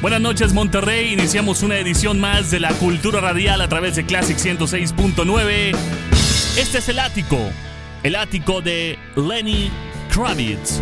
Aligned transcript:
Buenas 0.00 0.20
noches 0.20 0.52
Monterrey, 0.52 1.12
iniciamos 1.12 1.64
una 1.64 1.76
edición 1.76 2.20
más 2.20 2.52
de 2.52 2.60
la 2.60 2.72
cultura 2.74 3.20
radial 3.20 3.60
a 3.60 3.68
través 3.68 3.96
de 3.96 4.06
Classic 4.06 4.38
106.9. 4.38 5.76
Este 6.56 6.78
es 6.78 6.88
el 6.88 7.00
ático, 7.00 7.36
el 8.04 8.14
ático 8.14 8.60
de 8.60 8.96
Lenny 9.16 9.72
Kravitz. 10.08 10.80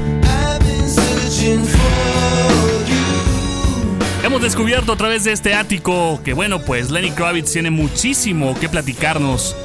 Hemos 4.23 4.43
descubierto 4.43 4.93
a 4.93 4.97
través 4.97 5.25
de 5.25 5.33
este 5.33 5.55
ático 5.55 6.21
que 6.23 6.35
bueno, 6.35 6.61
pues 6.61 6.91
Lenny 6.91 7.11
Kravitz 7.13 7.53
tiene 7.53 7.71
muchísimo 7.71 8.55
que 8.61 8.69
platicarnos 8.69 9.57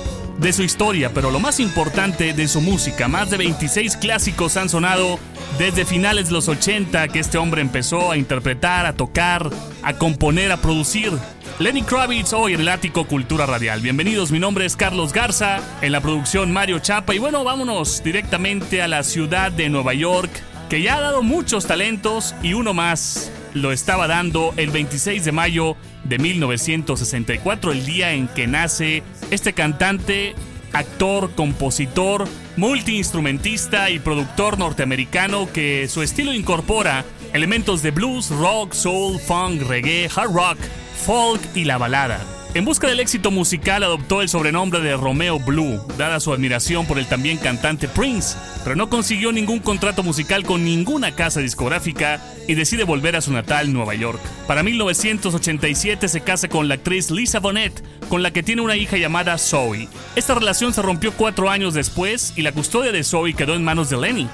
de 0.41 0.53
su 0.53 0.63
historia, 0.63 1.11
pero 1.13 1.29
lo 1.29 1.39
más 1.39 1.59
importante 1.59 2.33
de 2.33 2.47
su 2.47 2.61
música. 2.61 3.07
Más 3.07 3.29
de 3.29 3.37
26 3.37 3.95
clásicos 3.97 4.57
han 4.57 4.69
sonado 4.69 5.19
desde 5.59 5.85
finales 5.85 6.27
de 6.27 6.33
los 6.33 6.47
80 6.47 7.07
que 7.09 7.20
este 7.20 7.38
hombre 7.38 7.61
empezó 7.61 8.11
a 8.11 8.17
interpretar, 8.17 8.88
a 8.88 8.93
tocar, 8.93 9.52
a 9.83 9.93
componer, 9.93 10.52
a 10.52 10.57
producir. 10.57 11.11
Lenny 11.59 11.83
Kravitz 11.83 12.33
hoy 12.33 12.55
en 12.55 12.61
el 12.61 12.69
ático 12.69 13.05
Cultura 13.05 13.45
Radial. 13.45 13.81
Bienvenidos, 13.81 14.31
mi 14.31 14.39
nombre 14.39 14.66
es 14.66 14.75
Carlos 14.75 15.13
Garza, 15.13 15.59
en 15.83 15.91
la 15.91 16.02
producción 16.02 16.52
Mario 16.52 16.80
Chapa 16.80 17.13
y 17.13 17.19
bueno, 17.19 17.44
vámonos 17.44 18.03
directamente 18.03 18.81
a 18.81 18.88
la 18.88 19.03
ciudad 19.03 19.52
de 19.52 19.69
Nueva 19.69 19.94
York, 19.94 20.31
que 20.71 20.81
ya 20.81 20.97
ha 20.97 21.02
dado 21.02 21.21
muchos 21.21 21.67
talentos 21.67 22.33
y 22.41 22.53
uno 22.53 22.73
más 22.73 23.31
lo 23.53 23.71
estaba 23.71 24.08
dando 24.08 24.55
el 24.58 24.71
26 24.71 25.23
de 25.23 25.31
mayo 25.31 25.75
de 26.03 26.17
1964, 26.17 27.71
el 27.73 27.85
día 27.85 28.13
en 28.13 28.27
que 28.27 28.47
nace 28.47 29.03
este 29.31 29.53
cantante, 29.53 30.35
actor, 30.73 31.31
compositor, 31.34 32.27
multiinstrumentista 32.58 33.89
y 33.89 33.99
productor 33.99 34.59
norteamericano 34.59 35.52
que 35.52 35.88
su 35.88 36.02
estilo 36.03 36.34
incorpora 36.34 37.03
elementos 37.34 37.81
de 37.81 37.91
blues, 37.91 38.30
rock, 38.30 38.73
soul, 38.73 39.20
funk, 39.20 39.64
reggae, 39.64 40.09
hard 40.14 40.33
rock, 40.33 40.58
folk 41.05 41.42
y 41.55 41.64
la 41.64 41.78
balada. 41.78 42.41
En 42.53 42.66
busca 42.66 42.85
del 42.85 42.99
éxito 42.99 43.31
musical 43.31 43.81
adoptó 43.81 44.21
el 44.21 44.27
sobrenombre 44.27 44.81
de 44.81 44.97
Romeo 44.97 45.39
Blue, 45.39 45.80
dada 45.97 46.19
su 46.19 46.33
admiración 46.33 46.85
por 46.85 46.99
el 46.99 47.05
también 47.05 47.38
cantante 47.38 47.88
Prince, 47.88 48.35
pero 48.66 48.75
no 48.75 48.89
consiguió 48.89 49.31
ningún 49.31 49.59
contrato 49.59 50.03
musical 50.03 50.43
con 50.43 50.66
ninguna 50.66 51.16
casa 51.16 51.39
discográfica 51.39 52.21
y 52.49 52.55
decide 52.55 52.83
volver 52.83 53.16
a 53.16 53.21
su 53.21 53.31
natal 53.31 53.71
Nueva 53.71 53.95
York. 53.95 54.19
Para 54.47 54.63
1987 54.63 56.09
se 56.09 56.21
casa 56.21 56.49
con 56.49 56.67
la 56.67 56.73
actriz 56.73 57.09
Lisa 57.09 57.39
Bonet, 57.39 57.81
con 58.09 58.21
la 58.21 58.31
que 58.31 58.43
tiene 58.43 58.61
una 58.61 58.75
hija 58.75 58.97
llamada 58.97 59.38
Zoe. 59.38 59.88
Esta 60.17 60.36
relación 60.36 60.73
se 60.73 60.81
rompió 60.81 61.13
cuatro 61.13 61.49
años 61.49 61.73
después 61.73 62.33
y 62.36 62.41
la 62.41 62.52
custodia 62.52 62.91
de 62.91 63.05
Zoe 63.05 63.33
quedó 63.33 63.55
en 63.55 63.63
manos 63.63 63.89
de 63.89 63.95
Lenny. 63.95 64.27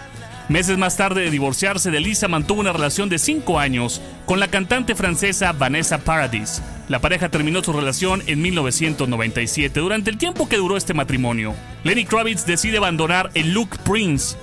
Meses 0.50 0.78
más 0.78 0.96
tarde 0.96 1.24
de 1.24 1.30
divorciarse 1.30 1.92
de 1.92 2.00
Lisa, 2.00 2.30
mantuvo 2.30 2.62
una 2.62 2.72
relación 2.72 3.10
de 3.10 3.20
5 3.20 3.60
años 3.60 4.02
con 4.26 4.40
la 4.40 4.48
cantante 4.48 4.96
francesa 4.96 5.52
Vanessa 5.52 5.98
Paradis. 5.98 6.62
La 6.88 7.00
pareja 7.00 7.28
terminó 7.28 7.62
su 7.62 7.74
relación 7.74 8.24
en 8.28 8.42
1997. 8.42 9.82
Durante 9.82 10.10
el 10.10 10.18
tiempo 10.18 10.48
que 10.48 10.56
duró 10.56 10.78
este 10.78 10.94
matrimonio, 10.94 11.54
Lenny 11.84 12.06
Kravitz 12.06 12.46
decide 12.46 12.78
abandonar 12.78 13.30
el 13.34 13.54
look 13.54 13.78
Prince 13.80 14.38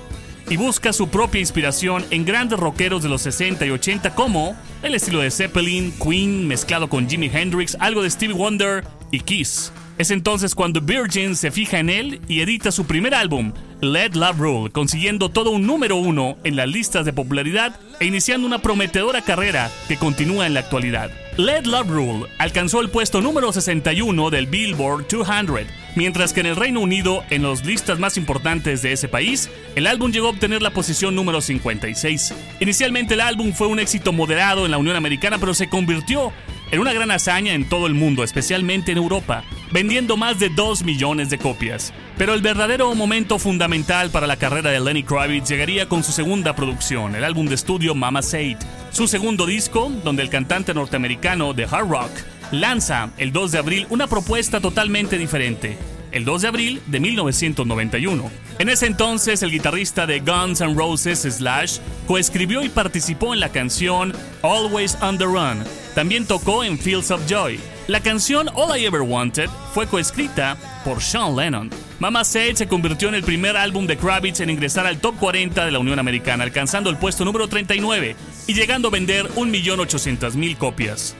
y 0.50 0.58
busca 0.58 0.92
su 0.92 1.08
propia 1.08 1.40
inspiración 1.40 2.04
en 2.10 2.26
grandes 2.26 2.58
rockeros 2.58 3.02
de 3.02 3.08
los 3.08 3.22
60 3.22 3.64
y 3.64 3.70
80 3.70 4.14
como 4.14 4.54
el 4.82 4.94
estilo 4.94 5.20
de 5.20 5.30
Zeppelin, 5.30 5.90
Queen 5.92 6.46
mezclado 6.46 6.90
con 6.90 7.08
Jimi 7.08 7.30
Hendrix, 7.32 7.78
algo 7.80 8.02
de 8.02 8.10
Stevie 8.10 8.36
Wonder 8.36 8.84
y 9.10 9.20
Kiss. 9.20 9.72
Es 9.96 10.10
entonces 10.10 10.54
cuando 10.54 10.80
Virgin 10.80 11.36
se 11.36 11.52
fija 11.52 11.78
en 11.78 11.88
él 11.88 12.20
y 12.26 12.40
edita 12.40 12.72
su 12.72 12.84
primer 12.84 13.14
álbum, 13.14 13.52
Let 13.92 14.14
Love 14.14 14.38
Rule, 14.38 14.70
consiguiendo 14.70 15.28
todo 15.28 15.50
un 15.50 15.66
número 15.66 15.96
uno 15.96 16.38
en 16.42 16.56
las 16.56 16.66
listas 16.66 17.04
de 17.04 17.12
popularidad 17.12 17.78
e 18.00 18.06
iniciando 18.06 18.46
una 18.46 18.60
prometedora 18.60 19.20
carrera 19.20 19.70
que 19.88 19.98
continúa 19.98 20.46
en 20.46 20.54
la 20.54 20.60
actualidad. 20.60 21.10
Let 21.36 21.66
Love 21.66 21.88
Rule 21.88 22.26
alcanzó 22.38 22.80
el 22.80 22.88
puesto 22.88 23.20
número 23.20 23.52
61 23.52 24.30
del 24.30 24.46
Billboard 24.46 25.06
200, 25.08 25.66
mientras 25.96 26.32
que 26.32 26.40
en 26.40 26.46
el 26.46 26.56
Reino 26.56 26.80
Unido, 26.80 27.24
en 27.30 27.42
las 27.42 27.64
listas 27.66 27.98
más 27.98 28.16
importantes 28.16 28.82
de 28.82 28.92
ese 28.92 29.08
país, 29.08 29.50
el 29.74 29.86
álbum 29.86 30.12
llegó 30.12 30.28
a 30.28 30.30
obtener 30.30 30.62
la 30.62 30.70
posición 30.70 31.14
número 31.14 31.40
56. 31.40 32.34
Inicialmente 32.60 33.14
el 33.14 33.20
álbum 33.20 33.52
fue 33.52 33.66
un 33.66 33.80
éxito 33.80 34.12
moderado 34.12 34.64
en 34.64 34.70
la 34.70 34.78
Unión 34.78 34.96
Americana, 34.96 35.38
pero 35.38 35.54
se 35.54 35.68
convirtió 35.68 36.32
en 36.70 36.80
una 36.80 36.92
gran 36.92 37.10
hazaña 37.10 37.52
en 37.52 37.68
todo 37.68 37.86
el 37.86 37.94
mundo, 37.94 38.24
especialmente 38.24 38.92
en 38.92 38.98
Europa, 38.98 39.44
vendiendo 39.70 40.16
más 40.16 40.38
de 40.38 40.48
2 40.48 40.84
millones 40.84 41.30
de 41.30 41.38
copias. 41.38 41.92
Pero 42.16 42.34
el 42.34 42.42
verdadero 42.42 42.94
momento 42.94 43.38
fundamental 43.38 43.73
para 44.12 44.28
la 44.28 44.36
carrera 44.36 44.70
de 44.70 44.78
Lenny 44.78 45.02
Kravitz 45.02 45.48
llegaría 45.48 45.88
con 45.88 46.04
su 46.04 46.12
segunda 46.12 46.54
producción, 46.54 47.16
el 47.16 47.24
álbum 47.24 47.46
de 47.48 47.56
estudio 47.56 47.92
Mama 47.96 48.22
Said, 48.22 48.56
su 48.92 49.08
segundo 49.08 49.46
disco, 49.46 49.90
donde 50.04 50.22
el 50.22 50.30
cantante 50.30 50.72
norteamericano 50.72 51.54
de 51.54 51.64
hard 51.64 51.88
rock 51.88 52.10
lanza 52.52 53.10
el 53.16 53.32
2 53.32 53.50
de 53.50 53.58
abril 53.58 53.86
una 53.90 54.06
propuesta 54.06 54.60
totalmente 54.60 55.18
diferente, 55.18 55.76
el 56.14 56.24
2 56.24 56.42
de 56.42 56.48
abril 56.48 56.82
de 56.86 57.00
1991. 57.00 58.30
En 58.58 58.68
ese 58.68 58.86
entonces, 58.86 59.42
el 59.42 59.50
guitarrista 59.50 60.06
de 60.06 60.20
Guns 60.20 60.60
N' 60.60 60.74
Roses 60.74 61.20
Slash 61.22 61.78
coescribió 62.06 62.62
y 62.62 62.68
participó 62.68 63.34
en 63.34 63.40
la 63.40 63.50
canción 63.50 64.14
Always 64.42 64.96
on 65.02 65.18
the 65.18 65.24
Run. 65.24 65.64
También 65.94 66.24
tocó 66.26 66.64
en 66.64 66.78
Fields 66.78 67.10
of 67.10 67.26
Joy. 67.28 67.58
La 67.88 68.00
canción 68.00 68.48
All 68.54 68.78
I 68.78 68.86
Ever 68.86 69.02
Wanted 69.02 69.50
fue 69.74 69.86
coescrita 69.86 70.56
por 70.84 71.02
Sean 71.02 71.36
Lennon. 71.36 71.68
Mama 71.98 72.24
Said 72.24 72.54
se 72.56 72.68
convirtió 72.68 73.08
en 73.08 73.16
el 73.16 73.24
primer 73.24 73.56
álbum 73.56 73.86
de 73.86 73.96
Kravitz 73.96 74.40
en 74.40 74.50
ingresar 74.50 74.86
al 74.86 75.00
top 75.00 75.16
40 75.18 75.64
de 75.64 75.70
la 75.70 75.80
Unión 75.80 75.98
Americana, 75.98 76.44
alcanzando 76.44 76.90
el 76.90 76.96
puesto 76.96 77.24
número 77.24 77.48
39 77.48 78.16
y 78.46 78.54
llegando 78.54 78.88
a 78.88 78.90
vender 78.92 79.28
1.800.000 79.30 80.56
copias. 80.56 81.16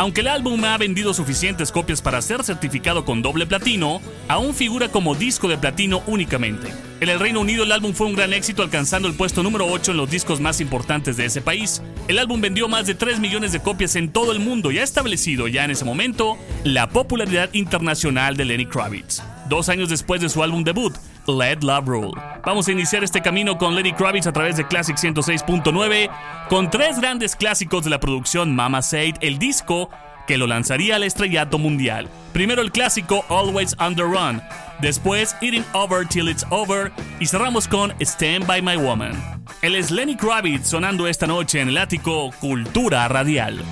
Aunque 0.00 0.22
el 0.22 0.28
álbum 0.28 0.64
ha 0.64 0.78
vendido 0.78 1.12
suficientes 1.12 1.70
copias 1.70 2.00
para 2.00 2.22
ser 2.22 2.42
certificado 2.42 3.04
con 3.04 3.20
doble 3.20 3.44
platino, 3.44 4.00
aún 4.28 4.54
figura 4.54 4.88
como 4.88 5.14
disco 5.14 5.46
de 5.46 5.58
platino 5.58 6.02
únicamente. 6.06 6.72
En 7.00 7.10
el 7.10 7.20
Reino 7.20 7.40
Unido 7.40 7.64
el 7.64 7.72
álbum 7.72 7.92
fue 7.92 8.06
un 8.06 8.14
gran 8.14 8.32
éxito 8.32 8.62
alcanzando 8.62 9.08
el 9.08 9.14
puesto 9.14 9.42
número 9.42 9.66
8 9.66 9.90
en 9.90 9.98
los 9.98 10.10
discos 10.10 10.40
más 10.40 10.62
importantes 10.62 11.18
de 11.18 11.26
ese 11.26 11.42
país. 11.42 11.82
El 12.08 12.18
álbum 12.18 12.40
vendió 12.40 12.66
más 12.66 12.86
de 12.86 12.94
3 12.94 13.20
millones 13.20 13.52
de 13.52 13.60
copias 13.60 13.94
en 13.94 14.10
todo 14.10 14.32
el 14.32 14.40
mundo 14.40 14.70
y 14.70 14.78
ha 14.78 14.82
establecido 14.82 15.48
ya 15.48 15.66
en 15.66 15.72
ese 15.72 15.84
momento 15.84 16.38
la 16.64 16.88
popularidad 16.88 17.50
internacional 17.52 18.38
de 18.38 18.46
Lenny 18.46 18.64
Kravitz. 18.64 19.22
Dos 19.50 19.68
años 19.68 19.90
después 19.90 20.22
de 20.22 20.30
su 20.30 20.42
álbum 20.42 20.64
debut, 20.64 20.94
Let 21.26 21.58
Love 21.62 21.86
Rule. 21.86 22.20
Vamos 22.44 22.68
a 22.68 22.72
iniciar 22.72 23.04
este 23.04 23.20
camino 23.20 23.58
con 23.58 23.74
Lenny 23.74 23.92
Kravitz 23.92 24.26
a 24.26 24.32
través 24.32 24.56
de 24.56 24.66
Classic 24.66 24.96
106.9 24.96 26.10
con 26.48 26.70
tres 26.70 27.00
grandes 27.00 27.36
clásicos 27.36 27.84
de 27.84 27.90
la 27.90 28.00
producción 28.00 28.54
Mama 28.54 28.82
Said, 28.82 29.16
el 29.20 29.38
disco 29.38 29.90
que 30.26 30.38
lo 30.38 30.46
lanzaría 30.46 30.96
al 30.96 31.02
estrellato 31.02 31.58
mundial. 31.58 32.08
Primero 32.32 32.62
el 32.62 32.70
clásico 32.70 33.24
Always 33.28 33.74
on 33.80 33.96
the 33.96 34.02
Run, 34.02 34.40
después 34.80 35.36
Eating 35.40 35.64
Over 35.72 36.06
Till 36.06 36.28
It's 36.28 36.46
Over 36.50 36.92
y 37.18 37.26
cerramos 37.26 37.66
con 37.66 37.92
Stand 38.00 38.46
By 38.46 38.62
My 38.62 38.76
Woman. 38.76 39.12
Él 39.62 39.74
es 39.74 39.90
Lenny 39.90 40.16
Kravitz 40.16 40.68
sonando 40.68 41.06
esta 41.06 41.26
noche 41.26 41.60
en 41.60 41.68
el 41.68 41.78
ático 41.78 42.30
Cultura 42.40 43.08
Radial. 43.08 43.62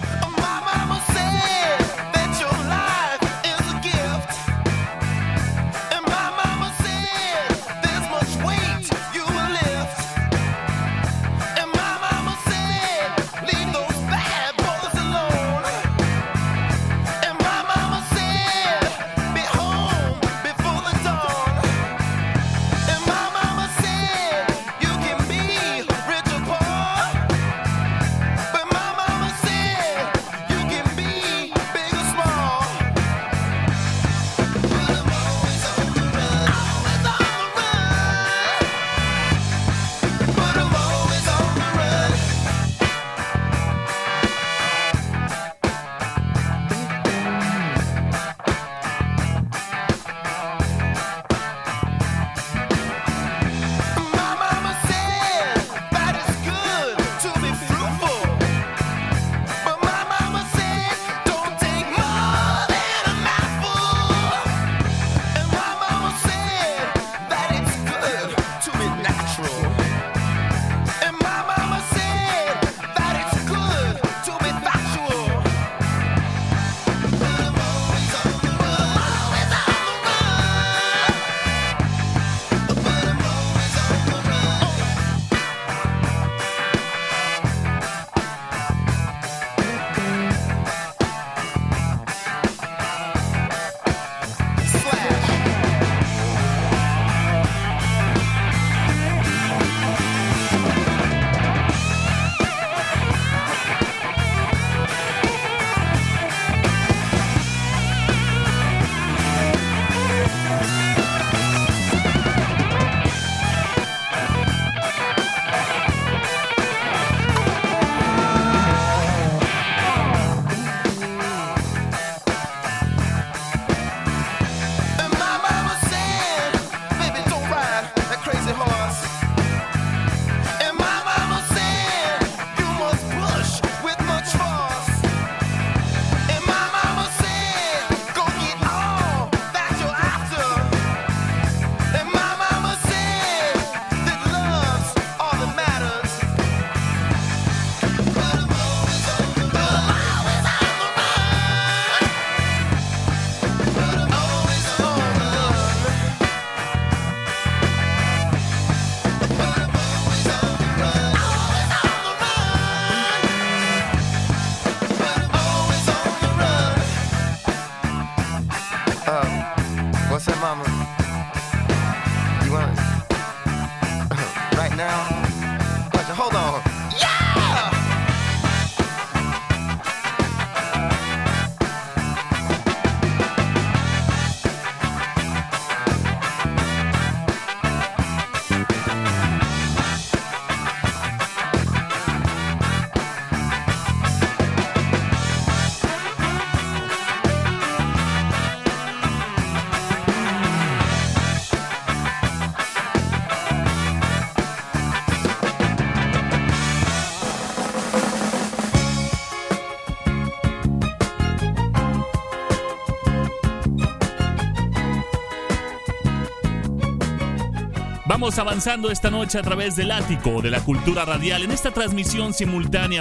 Vamos 218.20 218.36
avanzando 218.41 218.91
esta 218.91 219.12
noche 219.12 219.38
a 219.38 219.42
través 219.42 219.76
del 219.76 219.92
ático 219.92 220.42
de 220.42 220.50
la 220.50 220.59
cultura 220.59 221.04
radial 221.04 221.44
en 221.44 221.53
esta 221.53 221.70
transmisión 221.70 222.34
simultánea 222.34 223.00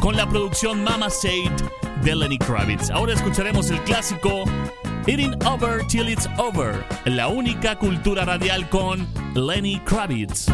con 0.00 0.16
la 0.16 0.26
producción 0.26 0.82
Mama 0.82 1.10
Said 1.10 1.52
de 2.02 2.16
Lenny 2.16 2.38
Kravitz. 2.38 2.88
Ahora 2.88 3.12
escucharemos 3.12 3.68
el 3.68 3.78
clásico 3.82 4.44
Eating 5.06 5.34
Over 5.44 5.86
Till 5.88 6.08
It's 6.08 6.26
Over, 6.38 6.86
la 7.04 7.28
única 7.28 7.78
cultura 7.78 8.24
radial 8.24 8.66
con 8.70 9.06
Lenny 9.34 9.78
Kravitz. 9.80 10.46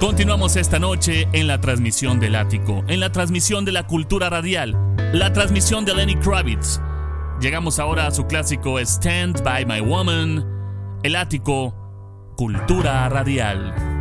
Continuamos 0.00 0.56
esta 0.56 0.78
noche 0.78 1.28
en 1.32 1.46
la 1.46 1.60
transmisión 1.60 2.18
del 2.18 2.34
ático, 2.34 2.84
en 2.88 3.00
la 3.00 3.12
transmisión 3.12 3.64
de 3.64 3.72
la 3.72 3.86
cultura 3.86 4.28
radial, 4.28 4.76
la 5.12 5.32
transmisión 5.32 5.84
de 5.84 5.94
Lenny 5.94 6.16
Kravitz. 6.16 6.80
Llegamos 7.40 7.78
ahora 7.78 8.08
a 8.08 8.10
su 8.10 8.26
clásico 8.26 8.78
Stand 8.78 9.42
by 9.42 9.64
My 9.64 9.80
Woman, 9.80 10.44
el 11.04 11.16
ático, 11.16 11.74
cultura 12.36 13.08
radial. 13.08 13.93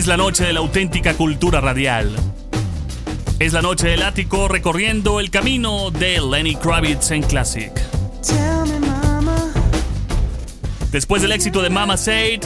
Es 0.00 0.06
la 0.06 0.16
noche 0.16 0.44
de 0.44 0.54
la 0.54 0.60
auténtica 0.60 1.12
cultura 1.12 1.60
radial. 1.60 2.16
Es 3.38 3.52
la 3.52 3.60
noche 3.60 3.88
del 3.88 4.02
ático 4.02 4.48
recorriendo 4.48 5.20
el 5.20 5.28
camino 5.28 5.90
de 5.90 6.18
Lenny 6.22 6.54
Kravitz 6.54 7.10
en 7.10 7.22
Classic. 7.22 7.70
Después 10.90 11.20
del 11.20 11.32
éxito 11.32 11.60
de 11.60 11.68
Mama 11.68 11.98
Said, 11.98 12.40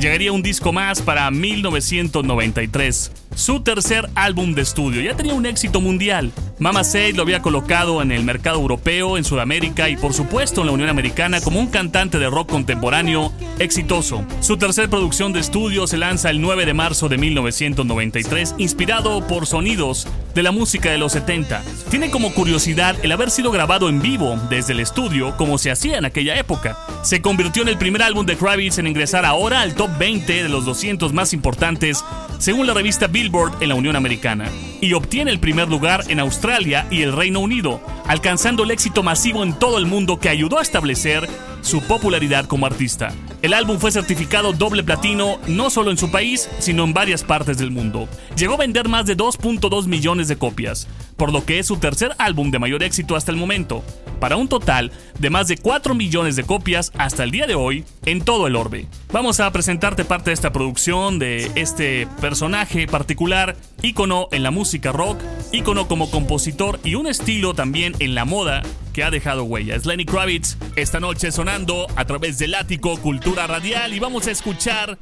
llegaría 0.00 0.32
un 0.32 0.42
disco 0.42 0.70
más 0.74 1.00
para 1.00 1.30
1993 1.30 3.10
su 3.34 3.60
tercer 3.62 4.10
álbum 4.14 4.52
de 4.52 4.60
estudio. 4.60 5.00
Ya 5.00 5.16
tenía 5.16 5.32
un 5.32 5.46
éxito 5.46 5.80
mundial. 5.80 6.30
Mama 6.62 6.84
Said 6.84 7.16
lo 7.16 7.24
había 7.24 7.42
colocado 7.42 8.02
en 8.02 8.12
el 8.12 8.22
mercado 8.22 8.60
europeo, 8.60 9.18
en 9.18 9.24
Sudamérica 9.24 9.88
y 9.88 9.96
por 9.96 10.14
supuesto 10.14 10.60
en 10.60 10.68
la 10.68 10.72
Unión 10.72 10.90
Americana 10.90 11.40
como 11.40 11.58
un 11.58 11.66
cantante 11.66 12.20
de 12.20 12.30
rock 12.30 12.50
contemporáneo 12.50 13.32
exitoso. 13.58 14.24
Su 14.38 14.58
tercer 14.58 14.88
producción 14.88 15.32
de 15.32 15.40
estudio 15.40 15.88
se 15.88 15.96
lanza 15.96 16.30
el 16.30 16.40
9 16.40 16.64
de 16.64 16.72
marzo 16.72 17.08
de 17.08 17.18
1993, 17.18 18.54
inspirado 18.58 19.26
por 19.26 19.48
sonidos 19.48 20.06
de 20.36 20.44
la 20.44 20.52
música 20.52 20.92
de 20.92 20.98
los 20.98 21.10
70. 21.10 21.64
Tiene 21.90 22.12
como 22.12 22.32
curiosidad 22.32 22.94
el 23.02 23.10
haber 23.10 23.32
sido 23.32 23.50
grabado 23.50 23.88
en 23.88 24.00
vivo 24.00 24.38
desde 24.48 24.72
el 24.72 24.78
estudio 24.78 25.36
como 25.36 25.58
se 25.58 25.72
hacía 25.72 25.98
en 25.98 26.04
aquella 26.04 26.38
época. 26.38 26.78
Se 27.02 27.20
convirtió 27.20 27.62
en 27.62 27.70
el 27.70 27.78
primer 27.78 28.02
álbum 28.02 28.24
de 28.24 28.36
Kravitz 28.36 28.78
en 28.78 28.86
ingresar 28.86 29.24
ahora 29.24 29.62
al 29.62 29.74
top 29.74 29.90
20 29.98 30.44
de 30.44 30.48
los 30.48 30.64
200 30.64 31.12
más 31.12 31.32
importantes 31.32 32.04
según 32.38 32.66
la 32.66 32.74
revista 32.74 33.06
Billboard 33.06 33.62
en 33.62 33.68
la 33.68 33.74
Unión 33.76 33.94
Americana, 33.94 34.50
y 34.82 34.94
obtiene 34.94 35.30
el 35.30 35.38
primer 35.38 35.68
lugar 35.68 36.02
en 36.08 36.18
Australia 36.18 36.88
y 36.90 37.02
el 37.02 37.12
Reino 37.12 37.38
Unido, 37.38 37.80
alcanzando 38.06 38.64
el 38.64 38.72
éxito 38.72 39.04
masivo 39.04 39.44
en 39.44 39.56
todo 39.56 39.78
el 39.78 39.86
mundo 39.86 40.18
que 40.18 40.28
ayudó 40.28 40.58
a 40.58 40.62
establecer 40.62 41.28
su 41.62 41.80
popularidad 41.82 42.46
como 42.46 42.66
artista. 42.66 43.14
El 43.42 43.54
álbum 43.54 43.80
fue 43.80 43.90
certificado 43.90 44.52
doble 44.52 44.84
platino 44.84 45.40
no 45.48 45.68
solo 45.68 45.90
en 45.90 45.98
su 45.98 46.12
país, 46.12 46.48
sino 46.60 46.84
en 46.84 46.94
varias 46.94 47.24
partes 47.24 47.58
del 47.58 47.72
mundo. 47.72 48.08
Llegó 48.36 48.54
a 48.54 48.58
vender 48.58 48.88
más 48.88 49.04
de 49.04 49.16
2.2 49.16 49.88
millones 49.88 50.28
de 50.28 50.36
copias, 50.36 50.86
por 51.16 51.32
lo 51.32 51.44
que 51.44 51.58
es 51.58 51.66
su 51.66 51.78
tercer 51.78 52.12
álbum 52.18 52.52
de 52.52 52.60
mayor 52.60 52.84
éxito 52.84 53.16
hasta 53.16 53.32
el 53.32 53.36
momento, 53.36 53.82
para 54.20 54.36
un 54.36 54.46
total 54.46 54.92
de 55.18 55.28
más 55.28 55.48
de 55.48 55.56
4 55.56 55.92
millones 55.96 56.36
de 56.36 56.44
copias 56.44 56.92
hasta 56.96 57.24
el 57.24 57.32
día 57.32 57.48
de 57.48 57.56
hoy 57.56 57.84
en 58.06 58.20
todo 58.20 58.46
el 58.46 58.54
orbe. 58.54 58.86
Vamos 59.10 59.40
a 59.40 59.50
presentarte 59.50 60.04
parte 60.04 60.30
de 60.30 60.34
esta 60.34 60.52
producción 60.52 61.18
de 61.18 61.50
este 61.56 62.06
personaje 62.20 62.86
particular, 62.86 63.56
ícono 63.82 64.28
en 64.30 64.44
la 64.44 64.52
música 64.52 64.92
rock, 64.92 65.18
ícono 65.50 65.88
como 65.88 66.12
compositor 66.12 66.78
y 66.84 66.94
un 66.94 67.08
estilo 67.08 67.54
también 67.54 67.96
en 67.98 68.14
la 68.14 68.24
moda 68.24 68.62
que 68.92 69.04
ha 69.04 69.10
dejado 69.10 69.44
huellas. 69.44 69.86
Lenny 69.86 70.04
Kravitz 70.04 70.56
esta 70.76 71.00
noche 71.00 71.32
sonando 71.32 71.86
a 71.96 72.04
través 72.04 72.38
del 72.38 72.54
ático 72.54 72.96
Cultura 72.98 73.46
Radial 73.46 73.94
y 73.94 73.98
vamos 73.98 74.26
a 74.26 74.30
escuchar 74.30 74.98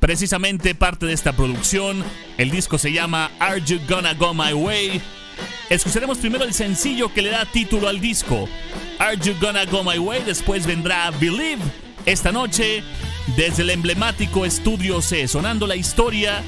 precisamente 0.00 0.74
parte 0.74 1.06
de 1.06 1.12
esta 1.12 1.32
producción. 1.32 2.04
El 2.36 2.50
disco 2.50 2.78
se 2.78 2.92
llama 2.92 3.30
Are 3.38 3.60
You 3.64 3.80
Gonna 3.88 4.14
Go 4.14 4.34
My 4.34 4.52
Way? 4.52 5.00
Escucharemos 5.70 6.18
primero 6.18 6.44
el 6.44 6.54
sencillo 6.54 7.12
que 7.12 7.22
le 7.22 7.30
da 7.30 7.44
título 7.44 7.88
al 7.88 8.00
disco, 8.00 8.48
Are 8.98 9.16
You 9.16 9.34
Gonna 9.40 9.64
Go 9.66 9.84
My 9.84 9.98
Way? 9.98 10.24
Después 10.24 10.66
vendrá 10.66 11.10
Believe. 11.12 11.62
Esta 12.06 12.32
noche, 12.32 12.82
desde 13.36 13.62
el 13.62 13.70
emblemático 13.70 14.46
Estudio 14.46 15.02
C, 15.02 15.28
sonando 15.28 15.66
la 15.66 15.76
historia, 15.76 16.42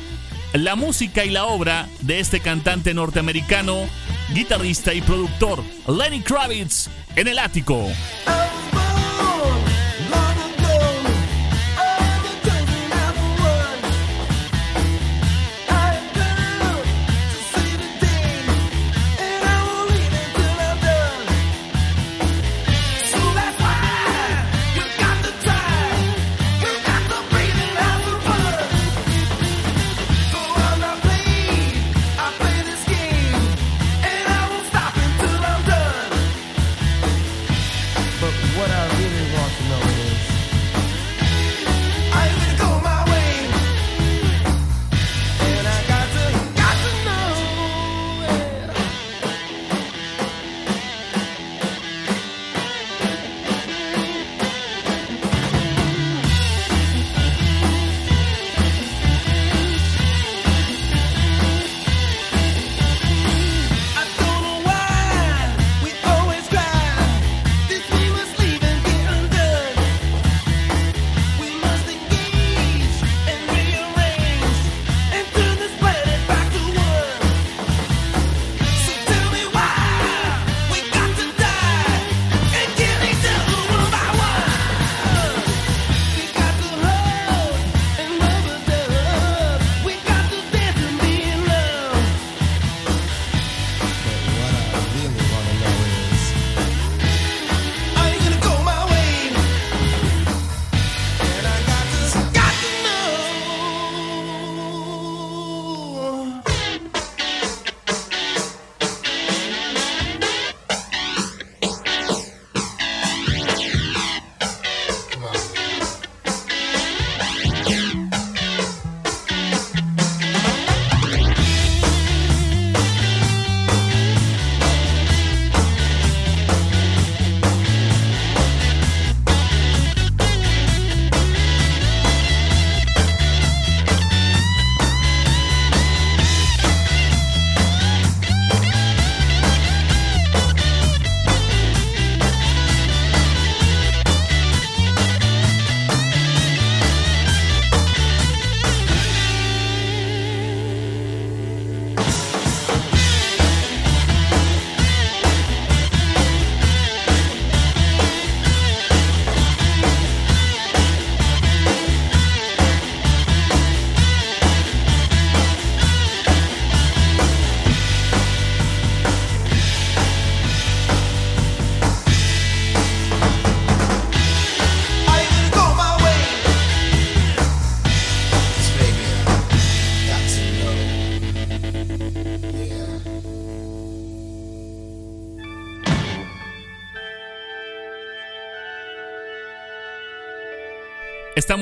la 0.55 0.75
música 0.75 1.25
y 1.25 1.31
la 1.31 1.45
obra 1.45 1.87
de 2.01 2.19
este 2.19 2.41
cantante 2.41 2.95
norteamericano 2.95 3.87
guitarrista 4.33 4.93
y 4.95 5.01
productor 5.01 5.63
Lenny 5.87 6.21
Kravitz 6.21 6.89
en 7.17 7.29
el 7.29 7.39
ático. 7.39 7.89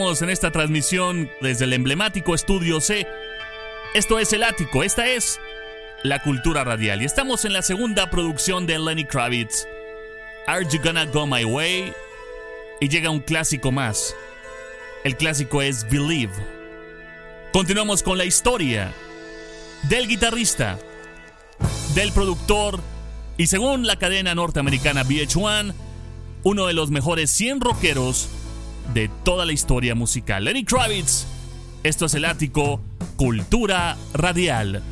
En 0.08 0.30
esta 0.30 0.50
transmisión 0.50 1.30
desde 1.42 1.66
el 1.66 1.74
emblemático 1.74 2.34
Estudio 2.34 2.80
C. 2.80 3.06
Esto 3.92 4.18
es 4.18 4.32
El 4.32 4.42
Ático, 4.42 4.82
esta 4.82 5.06
es 5.06 5.38
la 6.02 6.22
cultura 6.22 6.64
radial 6.64 7.02
y 7.02 7.04
estamos 7.04 7.44
en 7.44 7.52
la 7.52 7.60
segunda 7.60 8.08
producción 8.08 8.66
de 8.66 8.78
Lenny 8.78 9.04
Kravitz. 9.04 9.66
Are 10.46 10.64
You 10.64 10.80
Gonna 10.82 11.04
Go 11.04 11.26
My 11.26 11.44
Way? 11.44 11.92
Y 12.80 12.88
llega 12.88 13.10
un 13.10 13.20
clásico 13.20 13.70
más. 13.70 14.16
El 15.04 15.14
clásico 15.14 15.60
es 15.60 15.86
Believe. 15.90 16.32
Continuamos 17.52 18.02
con 18.02 18.16
la 18.16 18.24
historia 18.24 18.90
del 19.90 20.08
guitarrista, 20.08 20.78
del 21.94 22.12
productor 22.12 22.80
y 23.36 23.48
según 23.48 23.86
la 23.86 23.96
cadena 23.96 24.34
norteamericana 24.34 25.04
VH1, 25.04 25.74
uno 26.44 26.66
de 26.66 26.72
los 26.72 26.90
mejores 26.90 27.30
100 27.30 27.60
rockeros 27.60 28.30
de 28.94 29.10
toda 29.24 29.44
la 29.44 29.52
historia 29.52 29.94
musical. 29.94 30.44
Lenny 30.44 30.64
Kravitz, 30.64 31.26
esto 31.82 32.06
es 32.06 32.14
el 32.14 32.24
ático 32.24 32.80
Cultura 33.16 33.96
Radial. 34.14 34.82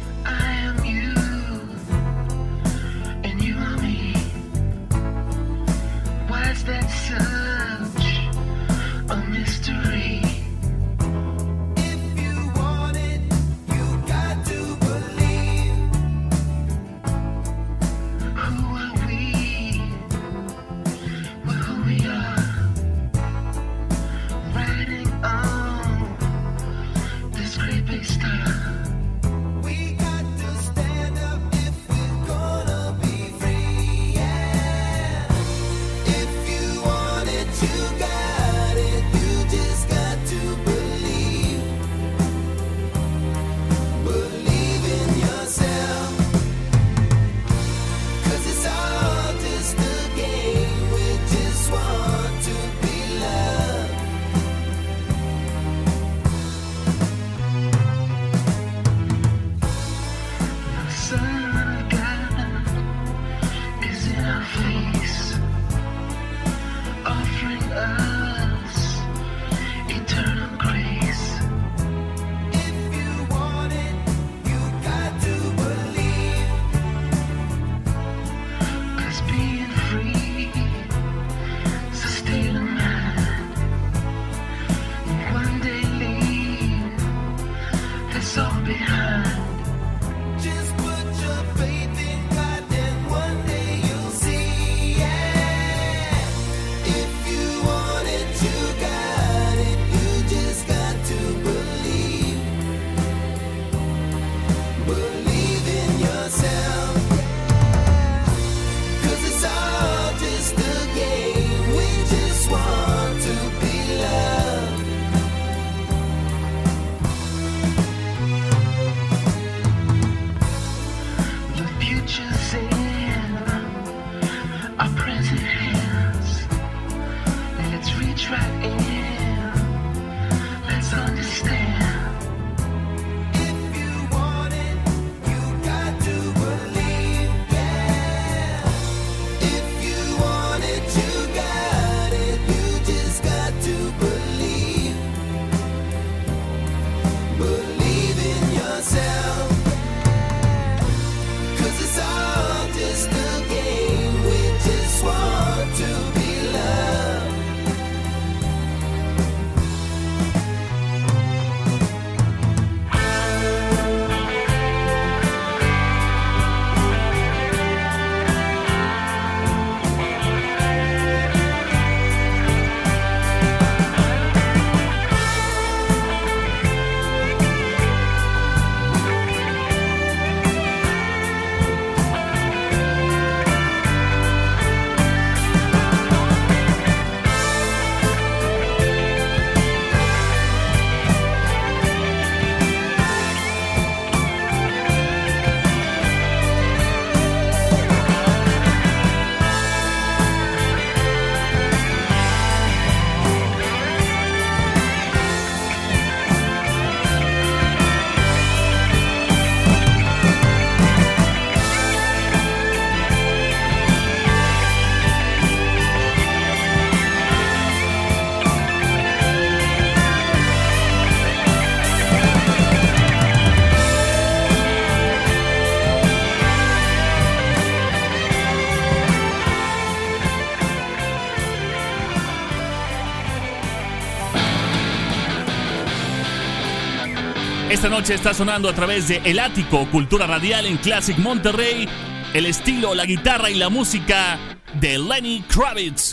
Noche 237.96 238.12
está 238.12 238.34
sonando 238.34 238.68
a 238.68 238.74
través 238.74 239.08
de 239.08 239.22
El 239.24 239.38
Ático, 239.38 239.86
Cultura 239.86 240.26
Radial 240.26 240.66
en 240.66 240.76
Classic 240.76 241.16
Monterrey, 241.16 241.88
el 242.34 242.44
estilo, 242.44 242.94
la 242.94 243.06
guitarra 243.06 243.48
y 243.48 243.54
la 243.54 243.70
música 243.70 244.38
de 244.74 244.98
Lenny 244.98 245.42
Kravitz. 245.48 246.12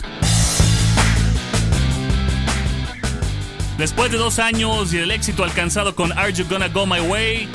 Después 3.76 4.10
de 4.10 4.16
dos 4.16 4.38
años 4.38 4.94
y 4.94 4.98
el 4.98 5.10
éxito 5.10 5.44
alcanzado 5.44 5.94
con 5.94 6.16
Are 6.16 6.32
You 6.32 6.46
Gonna 6.48 6.68
Go 6.68 6.86
My 6.86 7.00
Way, 7.00 7.50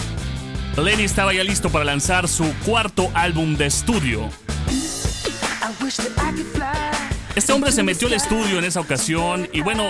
Lenny 0.78 1.06
estaba 1.06 1.34
ya 1.34 1.44
listo 1.44 1.72
para 1.72 1.86
lanzar 1.86 2.28
su 2.28 2.54
cuarto 2.64 3.10
álbum 3.16 3.58
de 3.58 3.66
estudio. 3.66 4.30
Este 7.36 7.52
hombre 7.52 7.72
se 7.72 7.82
metió 7.82 8.08
al 8.08 8.14
estudio 8.14 8.60
en 8.60 8.66
esa 8.66 8.80
ocasión 8.80 9.50
y 9.52 9.62
bueno, 9.62 9.90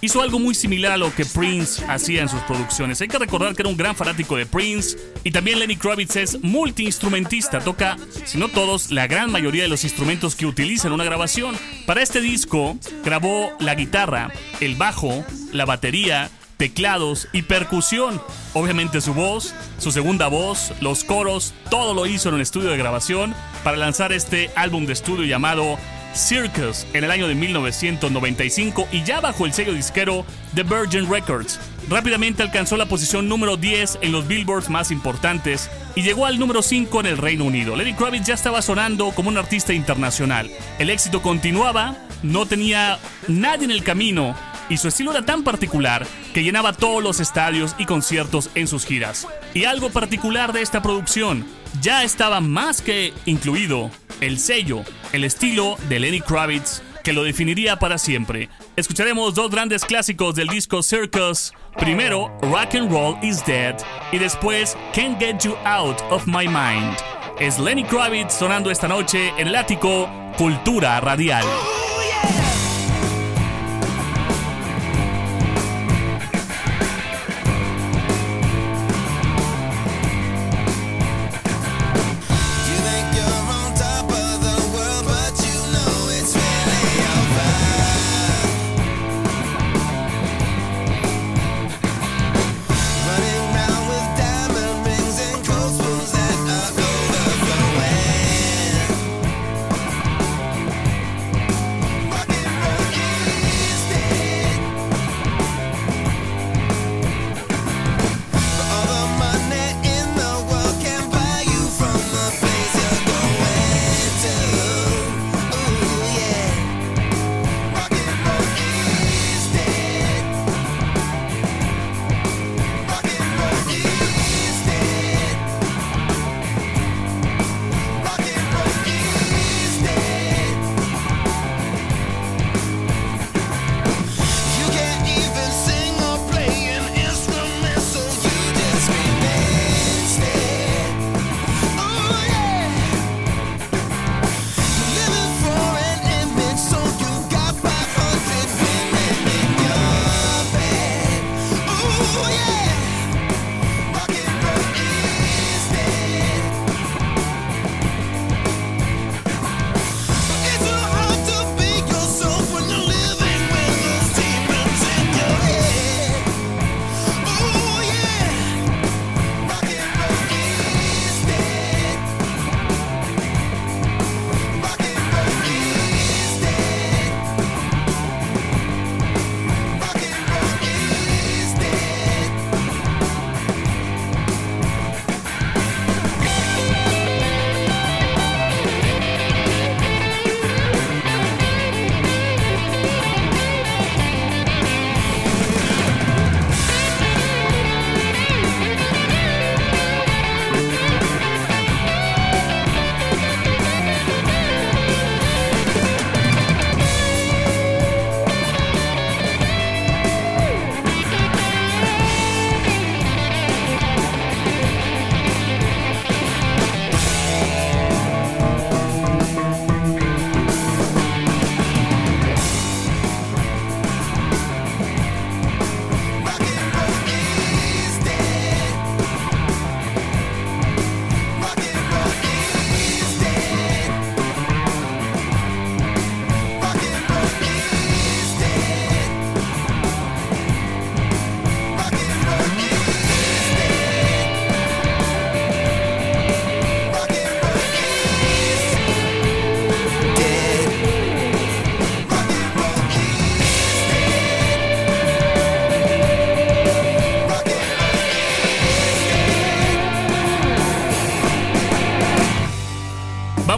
hizo 0.00 0.22
algo 0.22 0.38
muy 0.38 0.54
similar 0.54 0.92
a 0.92 0.96
lo 0.96 1.14
que 1.14 1.24
Prince 1.24 1.84
hacía 1.88 2.22
en 2.22 2.28
sus 2.28 2.40
producciones. 2.42 3.00
Hay 3.00 3.08
que 3.08 3.18
recordar 3.18 3.54
que 3.54 3.62
era 3.62 3.68
un 3.68 3.76
gran 3.76 3.96
fanático 3.96 4.36
de 4.36 4.46
Prince 4.46 4.96
y 5.24 5.30
también 5.30 5.58
Lenny 5.58 5.76
Kravitz 5.76 6.16
es 6.16 6.42
multiinstrumentista, 6.42 7.60
toca, 7.60 7.96
si 8.24 8.38
no 8.38 8.48
todos, 8.48 8.90
la 8.90 9.06
gran 9.06 9.30
mayoría 9.30 9.62
de 9.62 9.68
los 9.68 9.84
instrumentos 9.84 10.34
que 10.34 10.46
utiliza 10.46 10.88
en 10.88 10.94
una 10.94 11.04
grabación. 11.04 11.56
Para 11.86 12.02
este 12.02 12.20
disco 12.20 12.78
grabó 13.04 13.52
la 13.60 13.74
guitarra, 13.74 14.32
el 14.60 14.76
bajo, 14.76 15.24
la 15.52 15.64
batería, 15.64 16.30
teclados 16.56 17.28
y 17.32 17.42
percusión. 17.42 18.20
Obviamente 18.52 19.00
su 19.00 19.14
voz, 19.14 19.54
su 19.78 19.92
segunda 19.92 20.28
voz, 20.28 20.72
los 20.82 21.04
coros, 21.04 21.54
todo 21.70 21.94
lo 21.94 22.06
hizo 22.06 22.28
en 22.28 22.34
un 22.34 22.42
estudio 22.42 22.70
de 22.70 22.76
grabación 22.76 23.34
para 23.64 23.78
lanzar 23.78 24.12
este 24.12 24.50
álbum 24.56 24.84
de 24.84 24.92
estudio 24.92 25.24
llamado 25.24 25.78
Circus 26.14 26.86
en 26.92 27.04
el 27.04 27.10
año 27.10 27.28
de 27.28 27.34
1995 27.34 28.88
y 28.92 29.02
ya 29.04 29.20
bajo 29.20 29.46
el 29.46 29.52
sello 29.52 29.72
disquero 29.72 30.24
The 30.54 30.62
Virgin 30.62 31.10
Records. 31.10 31.58
Rápidamente 31.88 32.42
alcanzó 32.42 32.76
la 32.76 32.86
posición 32.86 33.28
número 33.28 33.56
10 33.56 33.98
en 34.02 34.12
los 34.12 34.26
billboards 34.26 34.68
más 34.68 34.90
importantes 34.90 35.70
y 35.94 36.02
llegó 36.02 36.26
al 36.26 36.38
número 36.38 36.62
5 36.62 37.00
en 37.00 37.06
el 37.06 37.18
Reino 37.18 37.44
Unido. 37.44 37.76
Lenny 37.76 37.94
Kravitz 37.94 38.26
ya 38.26 38.34
estaba 38.34 38.62
sonando 38.62 39.10
como 39.12 39.28
un 39.28 39.38
artista 39.38 39.72
internacional. 39.72 40.50
El 40.78 40.90
éxito 40.90 41.22
continuaba, 41.22 41.96
no 42.22 42.46
tenía 42.46 42.98
nadie 43.28 43.64
en 43.64 43.70
el 43.70 43.82
camino 43.82 44.36
y 44.68 44.76
su 44.76 44.88
estilo 44.88 45.10
era 45.10 45.22
tan 45.22 45.42
particular 45.42 46.06
que 46.32 46.44
llenaba 46.44 46.72
todos 46.72 47.02
los 47.02 47.20
estadios 47.20 47.74
y 47.76 47.86
conciertos 47.86 48.50
en 48.54 48.68
sus 48.68 48.86
giras. 48.86 49.26
Y 49.52 49.64
algo 49.64 49.90
particular 49.90 50.52
de 50.52 50.62
esta 50.62 50.80
producción, 50.80 51.44
ya 51.80 52.04
estaba 52.04 52.40
más 52.40 52.82
que 52.82 53.12
incluido 53.26 53.90
el 54.20 54.38
sello, 54.38 54.82
el 55.12 55.24
estilo 55.24 55.76
de 55.88 56.00
Lenny 56.00 56.20
Kravitz 56.20 56.82
que 57.02 57.12
lo 57.12 57.24
definiría 57.24 57.78
para 57.78 57.98
siempre. 57.98 58.48
Escucharemos 58.76 59.34
dos 59.34 59.50
grandes 59.50 59.84
clásicos 59.84 60.34
del 60.34 60.48
disco 60.48 60.82
Circus. 60.82 61.52
Primero, 61.78 62.28
Rock 62.42 62.74
and 62.74 62.90
Roll 62.90 63.16
is 63.22 63.44
Dead 63.46 63.76
y 64.12 64.18
después 64.18 64.76
Can't 64.92 65.18
Get 65.18 65.42
You 65.42 65.56
Out 65.64 66.00
of 66.10 66.26
My 66.26 66.46
Mind. 66.46 66.96
Es 67.38 67.58
Lenny 67.58 67.84
Kravitz 67.84 68.34
sonando 68.34 68.70
esta 68.70 68.88
noche 68.88 69.32
en 69.38 69.48
el 69.48 69.56
ático 69.56 70.08
Cultura 70.36 71.00
Radial. 71.00 71.44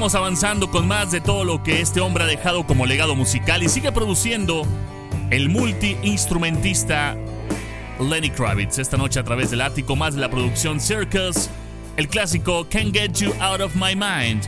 Vamos 0.02 0.16
avanzando 0.16 0.68
con 0.68 0.88
más 0.88 1.12
de 1.12 1.20
todo 1.20 1.44
lo 1.44 1.62
que 1.62 1.80
este 1.80 2.00
hombre 2.00 2.24
ha 2.24 2.26
dejado 2.26 2.66
como 2.66 2.86
legado 2.86 3.14
musical 3.14 3.62
y 3.62 3.68
sigue 3.68 3.92
produciendo 3.92 4.66
el 5.30 5.48
multi-instrumentista 5.48 7.16
Lenny 8.00 8.30
Kravitz. 8.30 8.80
Esta 8.80 8.96
noche 8.96 9.20
a 9.20 9.22
través 9.22 9.52
del 9.52 9.60
ático, 9.60 9.94
más 9.94 10.14
de 10.16 10.20
la 10.20 10.28
producción 10.28 10.80
Circus, 10.80 11.48
el 11.96 12.08
clásico 12.08 12.66
Can't 12.68 12.92
Get 12.92 13.12
You 13.12 13.32
Out 13.38 13.60
of 13.60 13.76
My 13.76 13.94
Mind. 13.94 14.42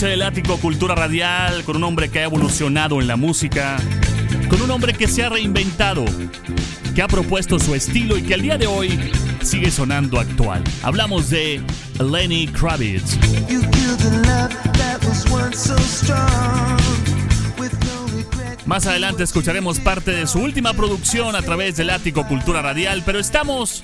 Noche 0.00 0.12
del 0.12 0.22
Ático, 0.22 0.56
cultura 0.56 0.94
radial, 0.94 1.62
con 1.62 1.76
un 1.76 1.84
hombre 1.84 2.08
que 2.08 2.20
ha 2.20 2.24
evolucionado 2.24 3.02
en 3.02 3.06
la 3.06 3.16
música, 3.16 3.76
con 4.48 4.62
un 4.62 4.70
hombre 4.70 4.94
que 4.94 5.06
se 5.06 5.22
ha 5.22 5.28
reinventado, 5.28 6.06
que 6.94 7.02
ha 7.02 7.06
propuesto 7.06 7.58
su 7.58 7.74
estilo 7.74 8.16
y 8.16 8.22
que 8.22 8.32
al 8.32 8.40
día 8.40 8.56
de 8.56 8.66
hoy 8.66 8.98
sigue 9.42 9.70
sonando 9.70 10.18
actual. 10.18 10.64
Hablamos 10.82 11.28
de 11.28 11.60
Lenny 11.98 12.46
Kravitz. 12.46 13.18
Más 18.64 18.86
adelante 18.86 19.24
escucharemos 19.24 19.80
parte 19.80 20.12
de 20.12 20.26
su 20.26 20.38
última 20.38 20.72
producción 20.72 21.36
a 21.36 21.42
través 21.42 21.76
del 21.76 21.90
Ático 21.90 22.26
Cultura 22.26 22.62
Radial, 22.62 23.02
pero 23.04 23.18
estamos 23.18 23.82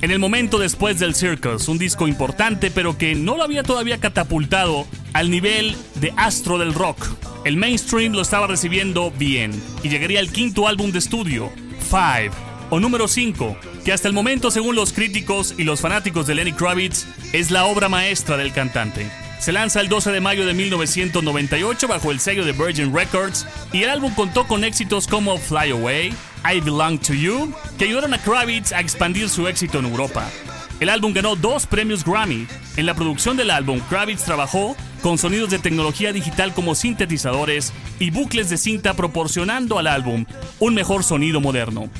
en 0.00 0.10
el 0.10 0.18
momento 0.18 0.58
después 0.58 0.98
del 0.98 1.14
Circus, 1.14 1.68
un 1.68 1.78
disco 1.78 2.08
importante 2.08 2.72
pero 2.72 2.98
que 2.98 3.14
no 3.14 3.36
lo 3.36 3.44
había 3.44 3.62
todavía 3.62 3.98
catapultado 3.98 4.88
al 5.12 5.30
nivel 5.30 5.76
de 5.96 6.12
astro 6.16 6.58
del 6.58 6.74
rock. 6.74 7.06
El 7.44 7.56
mainstream 7.56 8.12
lo 8.12 8.22
estaba 8.22 8.46
recibiendo 8.46 9.10
bien 9.10 9.52
y 9.82 9.88
llegaría 9.88 10.20
al 10.20 10.30
quinto 10.30 10.68
álbum 10.68 10.92
de 10.92 10.98
estudio, 10.98 11.50
Five, 11.90 12.30
o 12.70 12.80
número 12.80 13.08
5, 13.08 13.56
que 13.84 13.92
hasta 13.92 14.08
el 14.08 14.14
momento 14.14 14.50
según 14.50 14.76
los 14.76 14.92
críticos 14.92 15.54
y 15.58 15.64
los 15.64 15.80
fanáticos 15.80 16.26
de 16.26 16.34
Lenny 16.34 16.52
Kravitz 16.52 17.06
es 17.32 17.50
la 17.50 17.64
obra 17.64 17.88
maestra 17.88 18.36
del 18.36 18.52
cantante. 18.52 19.10
Se 19.40 19.50
lanza 19.50 19.80
el 19.80 19.88
12 19.88 20.12
de 20.12 20.20
mayo 20.20 20.46
de 20.46 20.54
1998 20.54 21.88
bajo 21.88 22.12
el 22.12 22.20
sello 22.20 22.44
de 22.44 22.52
Virgin 22.52 22.94
Records 22.94 23.44
y 23.72 23.82
el 23.82 23.90
álbum 23.90 24.14
contó 24.14 24.46
con 24.46 24.62
éxitos 24.62 25.08
como 25.08 25.36
Fly 25.36 25.72
Away, 25.72 26.14
I 26.44 26.60
Belong 26.60 27.00
to 27.00 27.12
You, 27.12 27.52
que 27.76 27.86
ayudaron 27.86 28.14
a 28.14 28.22
Kravitz 28.22 28.72
a 28.72 28.80
expandir 28.80 29.28
su 29.28 29.48
éxito 29.48 29.80
en 29.80 29.86
Europa. 29.86 30.30
El 30.78 30.88
álbum 30.88 31.12
ganó 31.12 31.34
dos 31.34 31.66
premios 31.66 32.04
Grammy. 32.04 32.46
En 32.76 32.86
la 32.86 32.94
producción 32.94 33.36
del 33.36 33.50
álbum, 33.50 33.80
Kravitz 33.88 34.24
trabajó 34.24 34.76
con 35.02 35.18
sonidos 35.18 35.50
de 35.50 35.58
tecnología 35.58 36.12
digital 36.12 36.54
como 36.54 36.74
sintetizadores 36.74 37.72
y 37.98 38.10
bucles 38.10 38.48
de 38.48 38.56
cinta 38.56 38.94
proporcionando 38.94 39.78
al 39.78 39.88
álbum 39.88 40.24
un 40.60 40.74
mejor 40.74 41.04
sonido 41.04 41.40
moderno. 41.40 41.90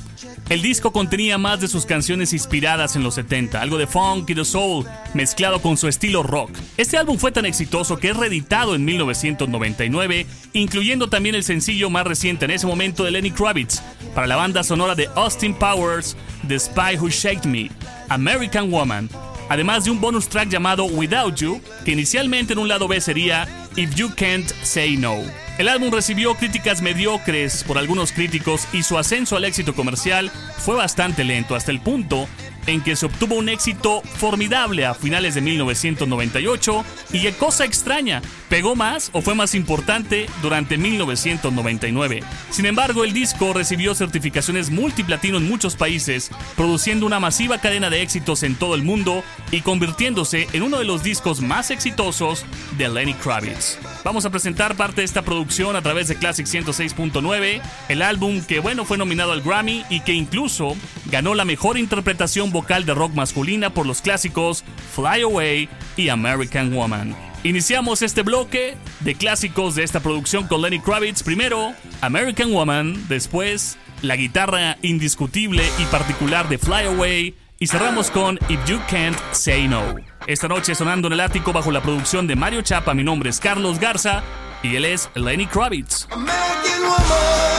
El 0.48 0.60
disco 0.60 0.92
contenía 0.92 1.38
más 1.38 1.60
de 1.60 1.68
sus 1.68 1.86
canciones 1.86 2.32
inspiradas 2.32 2.94
en 2.94 3.02
los 3.02 3.14
70, 3.14 3.60
algo 3.60 3.78
de 3.78 3.86
funk 3.86 4.28
y 4.28 4.34
de 4.34 4.44
soul, 4.44 4.86
mezclado 5.14 5.62
con 5.62 5.76
su 5.78 5.88
estilo 5.88 6.22
rock. 6.22 6.50
Este 6.76 6.98
álbum 6.98 7.16
fue 7.16 7.32
tan 7.32 7.46
exitoso 7.46 7.96
que 7.96 8.10
es 8.10 8.16
reeditado 8.16 8.74
en 8.74 8.84
1999, 8.84 10.26
incluyendo 10.52 11.08
también 11.08 11.34
el 11.34 11.44
sencillo 11.44 11.90
más 11.90 12.06
reciente 12.06 12.44
en 12.44 12.50
ese 12.50 12.66
momento 12.66 13.04
de 13.04 13.12
Lenny 13.12 13.30
Kravitz, 13.30 13.80
para 14.14 14.26
la 14.26 14.36
banda 14.36 14.62
sonora 14.62 14.94
de 14.94 15.08
Austin 15.14 15.54
Powers, 15.54 16.16
The 16.46 16.58
Spy 16.58 16.98
Who 16.98 17.08
Shaked 17.08 17.46
Me, 17.46 17.70
American 18.10 18.70
Woman, 18.70 19.08
además 19.52 19.84
de 19.84 19.90
un 19.90 20.00
bonus 20.00 20.28
track 20.28 20.48
llamado 20.48 20.86
Without 20.86 21.34
You, 21.36 21.60
que 21.84 21.92
inicialmente 21.92 22.54
en 22.54 22.58
un 22.58 22.68
lado 22.68 22.88
B 22.88 22.98
sería 23.02 23.46
If 23.76 23.94
You 23.94 24.10
Can't 24.16 24.50
Say 24.62 24.96
No. 24.96 25.18
El 25.58 25.68
álbum 25.68 25.92
recibió 25.92 26.34
críticas 26.36 26.80
mediocres 26.80 27.62
por 27.64 27.76
algunos 27.76 28.12
críticos 28.12 28.66
y 28.72 28.82
su 28.82 28.96
ascenso 28.96 29.36
al 29.36 29.44
éxito 29.44 29.74
comercial 29.74 30.30
fue 30.56 30.76
bastante 30.76 31.22
lento 31.22 31.54
hasta 31.54 31.70
el 31.70 31.80
punto 31.80 32.26
en 32.66 32.80
que 32.80 32.96
se 32.96 33.04
obtuvo 33.04 33.34
un 33.34 33.50
éxito 33.50 34.00
formidable 34.16 34.86
a 34.86 34.94
finales 34.94 35.34
de 35.34 35.42
1998 35.42 36.84
y 37.12 37.20
que 37.20 37.32
cosa 37.32 37.66
extraña, 37.66 38.22
pegó 38.52 38.76
más 38.76 39.08
o 39.14 39.22
fue 39.22 39.34
más 39.34 39.54
importante 39.54 40.26
durante 40.42 40.76
1999. 40.76 42.22
Sin 42.50 42.66
embargo, 42.66 43.02
el 43.02 43.14
disco 43.14 43.54
recibió 43.54 43.94
certificaciones 43.94 44.68
multiplatino 44.68 45.38
en 45.38 45.48
muchos 45.48 45.74
países, 45.74 46.30
produciendo 46.54 47.06
una 47.06 47.18
masiva 47.18 47.56
cadena 47.62 47.88
de 47.88 48.02
éxitos 48.02 48.42
en 48.42 48.54
todo 48.54 48.74
el 48.74 48.82
mundo 48.82 49.24
y 49.52 49.62
convirtiéndose 49.62 50.48
en 50.52 50.64
uno 50.64 50.78
de 50.78 50.84
los 50.84 51.02
discos 51.02 51.40
más 51.40 51.70
exitosos 51.70 52.44
de 52.76 52.90
Lenny 52.90 53.14
Kravitz. 53.14 53.78
Vamos 54.04 54.26
a 54.26 54.30
presentar 54.30 54.76
parte 54.76 55.00
de 55.00 55.06
esta 55.06 55.22
producción 55.22 55.74
a 55.74 55.80
través 55.80 56.08
de 56.08 56.16
Classic 56.16 56.46
106.9, 56.46 57.62
el 57.88 58.02
álbum 58.02 58.42
que 58.42 58.58
bueno 58.58 58.84
fue 58.84 58.98
nominado 58.98 59.32
al 59.32 59.40
Grammy 59.40 59.86
y 59.88 60.00
que 60.00 60.12
incluso 60.12 60.76
ganó 61.06 61.34
la 61.34 61.46
mejor 61.46 61.78
interpretación 61.78 62.52
vocal 62.52 62.84
de 62.84 62.92
rock 62.92 63.14
masculina 63.14 63.72
por 63.72 63.86
los 63.86 64.02
clásicos 64.02 64.62
Fly 64.94 65.22
Away 65.22 65.70
y 65.96 66.10
American 66.10 66.70
Woman. 66.74 67.31
Iniciamos 67.44 68.02
este 68.02 68.22
bloque 68.22 68.76
de 69.00 69.16
clásicos 69.16 69.74
de 69.74 69.82
esta 69.82 69.98
producción 69.98 70.46
con 70.46 70.62
Lenny 70.62 70.78
Kravitz. 70.78 71.24
Primero, 71.24 71.72
American 72.00 72.52
Woman, 72.52 73.08
después 73.08 73.78
la 74.00 74.14
guitarra 74.14 74.78
indiscutible 74.82 75.64
y 75.78 75.84
particular 75.86 76.48
de 76.48 76.58
Fly 76.58 76.86
Away 76.86 77.34
y 77.58 77.66
cerramos 77.66 78.12
con 78.12 78.38
If 78.48 78.64
You 78.66 78.78
Can't 78.88 79.18
Say 79.32 79.66
No. 79.66 79.96
Esta 80.28 80.46
noche 80.46 80.76
sonando 80.76 81.08
en 81.08 81.14
el 81.14 81.20
ático 81.20 81.52
bajo 81.52 81.72
la 81.72 81.82
producción 81.82 82.28
de 82.28 82.36
Mario 82.36 82.62
Chapa, 82.62 82.94
mi 82.94 83.02
nombre 83.02 83.30
es 83.30 83.40
Carlos 83.40 83.80
Garza 83.80 84.22
y 84.62 84.76
él 84.76 84.84
es 84.84 85.10
Lenny 85.16 85.46
Kravitz. 85.46 86.06
American 86.12 86.82
woman, 86.84 87.52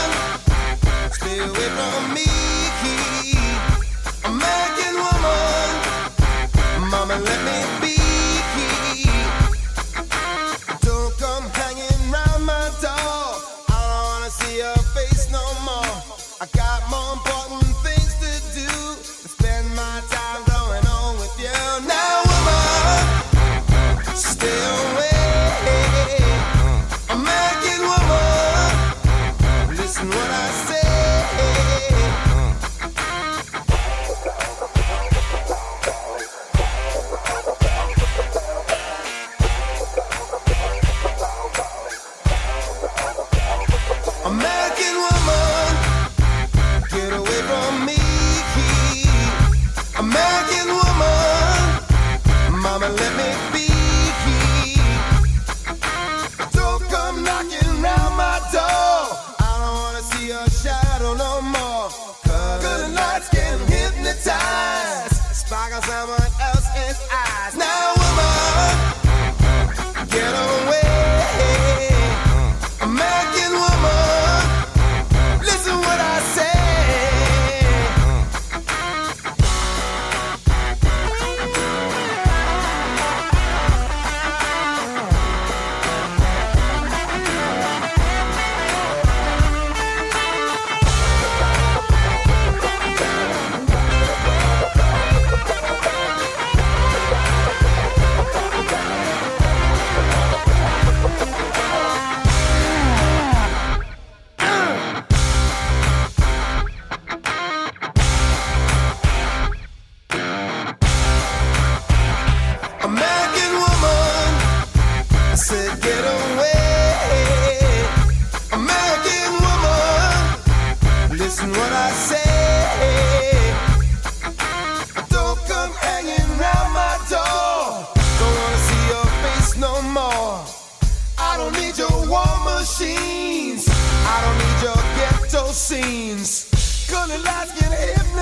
machines. 132.64 133.68
I 133.68 134.16
don't 134.24 134.38
need 134.40 134.58
your 134.64 134.80
ghetto 134.96 135.52
scenes. 135.52 136.48
Good 136.88 137.10
and 137.10 137.22
last 137.22 137.60
get 137.60 137.70
hip. 137.78 138.13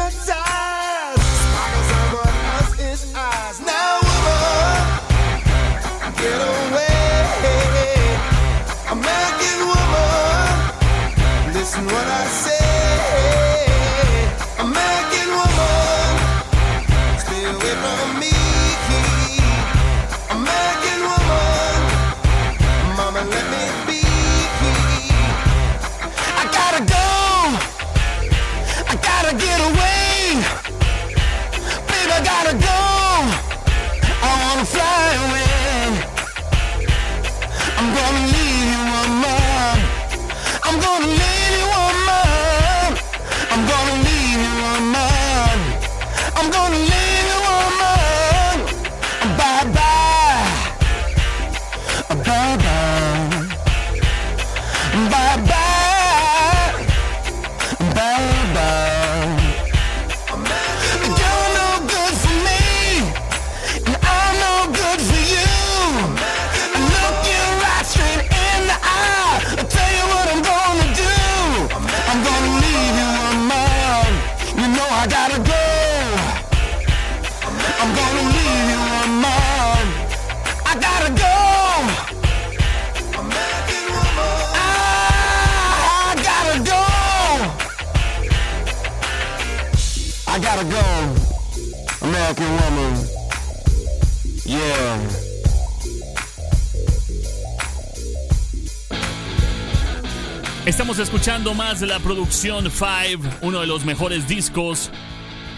Más 101.50 101.80
de 101.80 101.88
la 101.88 101.98
producción 101.98 102.70
5, 102.70 103.38
uno 103.42 103.60
de 103.60 103.66
los 103.66 103.84
mejores 103.84 104.28
discos 104.28 104.90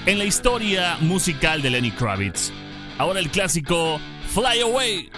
en 0.07 0.19
la 0.19 0.25
historia 0.25 0.97
musical 1.01 1.61
de 1.61 1.71
Lenny 1.71 1.91
Kravitz. 1.91 2.51
Ahora 2.97 3.21
el 3.21 3.31
clásico 3.31 4.01
Fly 4.33 4.63
Away. 4.63 5.11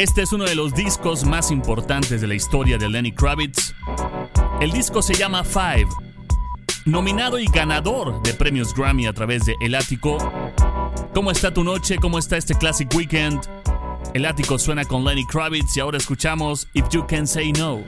Este 0.00 0.22
es 0.22 0.32
uno 0.32 0.44
de 0.44 0.54
los 0.54 0.72
discos 0.72 1.24
más 1.24 1.50
importantes 1.50 2.22
de 2.22 2.26
la 2.26 2.34
historia 2.34 2.78
de 2.78 2.88
Lenny 2.88 3.12
Kravitz. 3.12 3.74
El 4.58 4.72
disco 4.72 5.02
se 5.02 5.12
llama 5.12 5.44
Five, 5.44 5.88
nominado 6.86 7.38
y 7.38 7.44
ganador 7.44 8.22
de 8.22 8.32
premios 8.32 8.74
Grammy 8.74 9.06
a 9.06 9.12
través 9.12 9.44
de 9.44 9.56
El 9.60 9.74
Ático. 9.74 10.16
¿Cómo 11.12 11.30
está 11.30 11.52
tu 11.52 11.64
noche? 11.64 11.98
¿Cómo 11.98 12.18
está 12.18 12.38
este 12.38 12.54
Classic 12.54 12.88
Weekend? 12.94 13.42
El 14.14 14.24
Ático 14.24 14.58
suena 14.58 14.86
con 14.86 15.04
Lenny 15.04 15.26
Kravitz 15.26 15.76
y 15.76 15.80
ahora 15.80 15.98
escuchamos 15.98 16.66
If 16.72 16.88
You 16.88 17.06
Can 17.06 17.26
Say 17.26 17.52
No. 17.52 17.84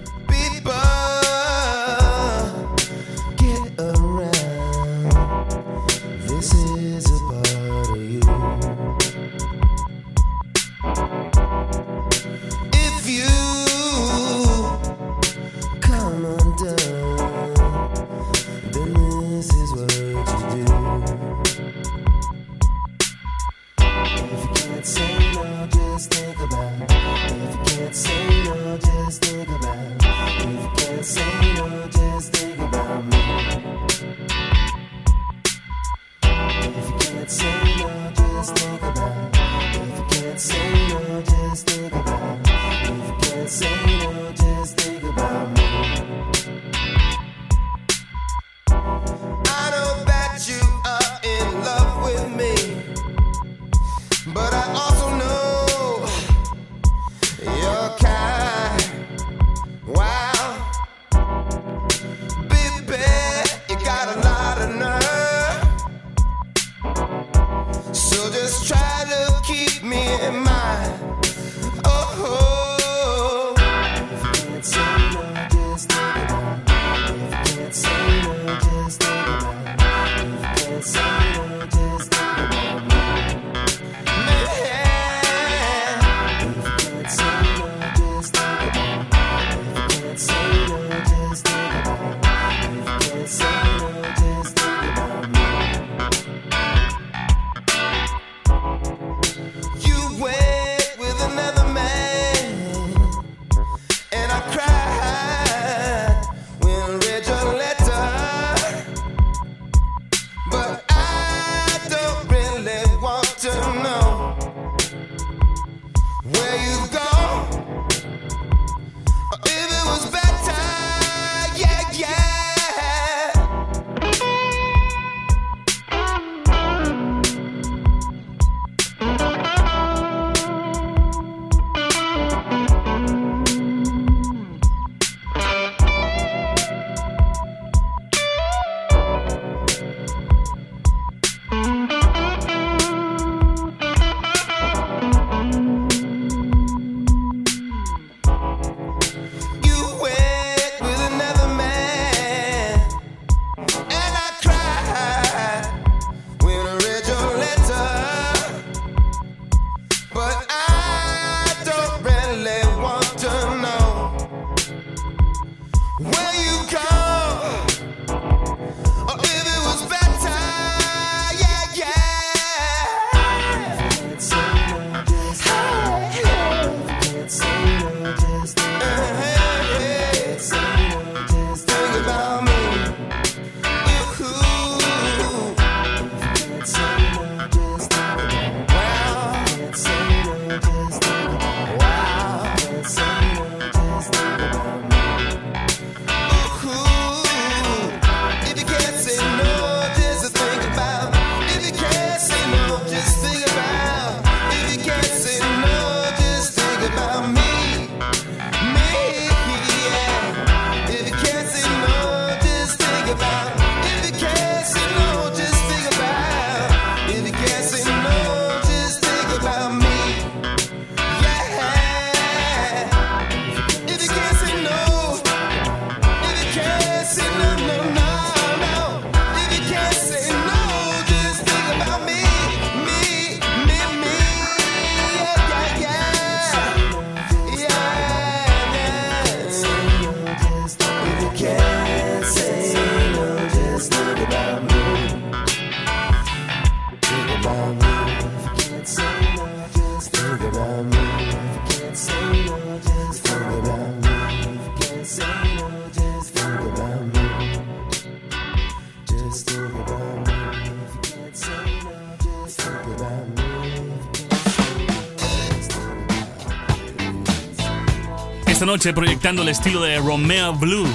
Noche 268.67 268.93
proyectando 268.93 269.43
el 269.43 269.49
estilo 269.49 269.83
de 269.83 269.99
Romeo 269.99 270.53
Blue, 270.55 270.89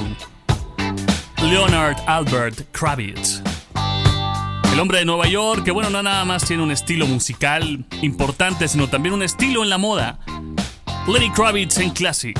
Leonard 1.43 1.97
Albert 2.07 2.71
Kravitz. 2.71 3.41
El 4.71 4.79
hombre 4.79 4.99
de 4.99 5.05
Nueva 5.05 5.27
York, 5.27 5.63
que 5.63 5.71
bueno, 5.71 5.89
no 5.89 6.01
nada 6.01 6.23
más 6.23 6.45
tiene 6.45 6.63
un 6.63 6.71
estilo 6.71 7.07
musical 7.07 7.85
importante, 8.01 8.67
sino 8.67 8.87
también 8.87 9.13
un 9.13 9.23
estilo 9.23 9.63
en 9.63 9.69
la 9.69 9.77
moda. 9.77 10.19
Lenny 11.07 11.29
Kravitz 11.31 11.77
en 11.79 11.89
Classic. 11.91 12.37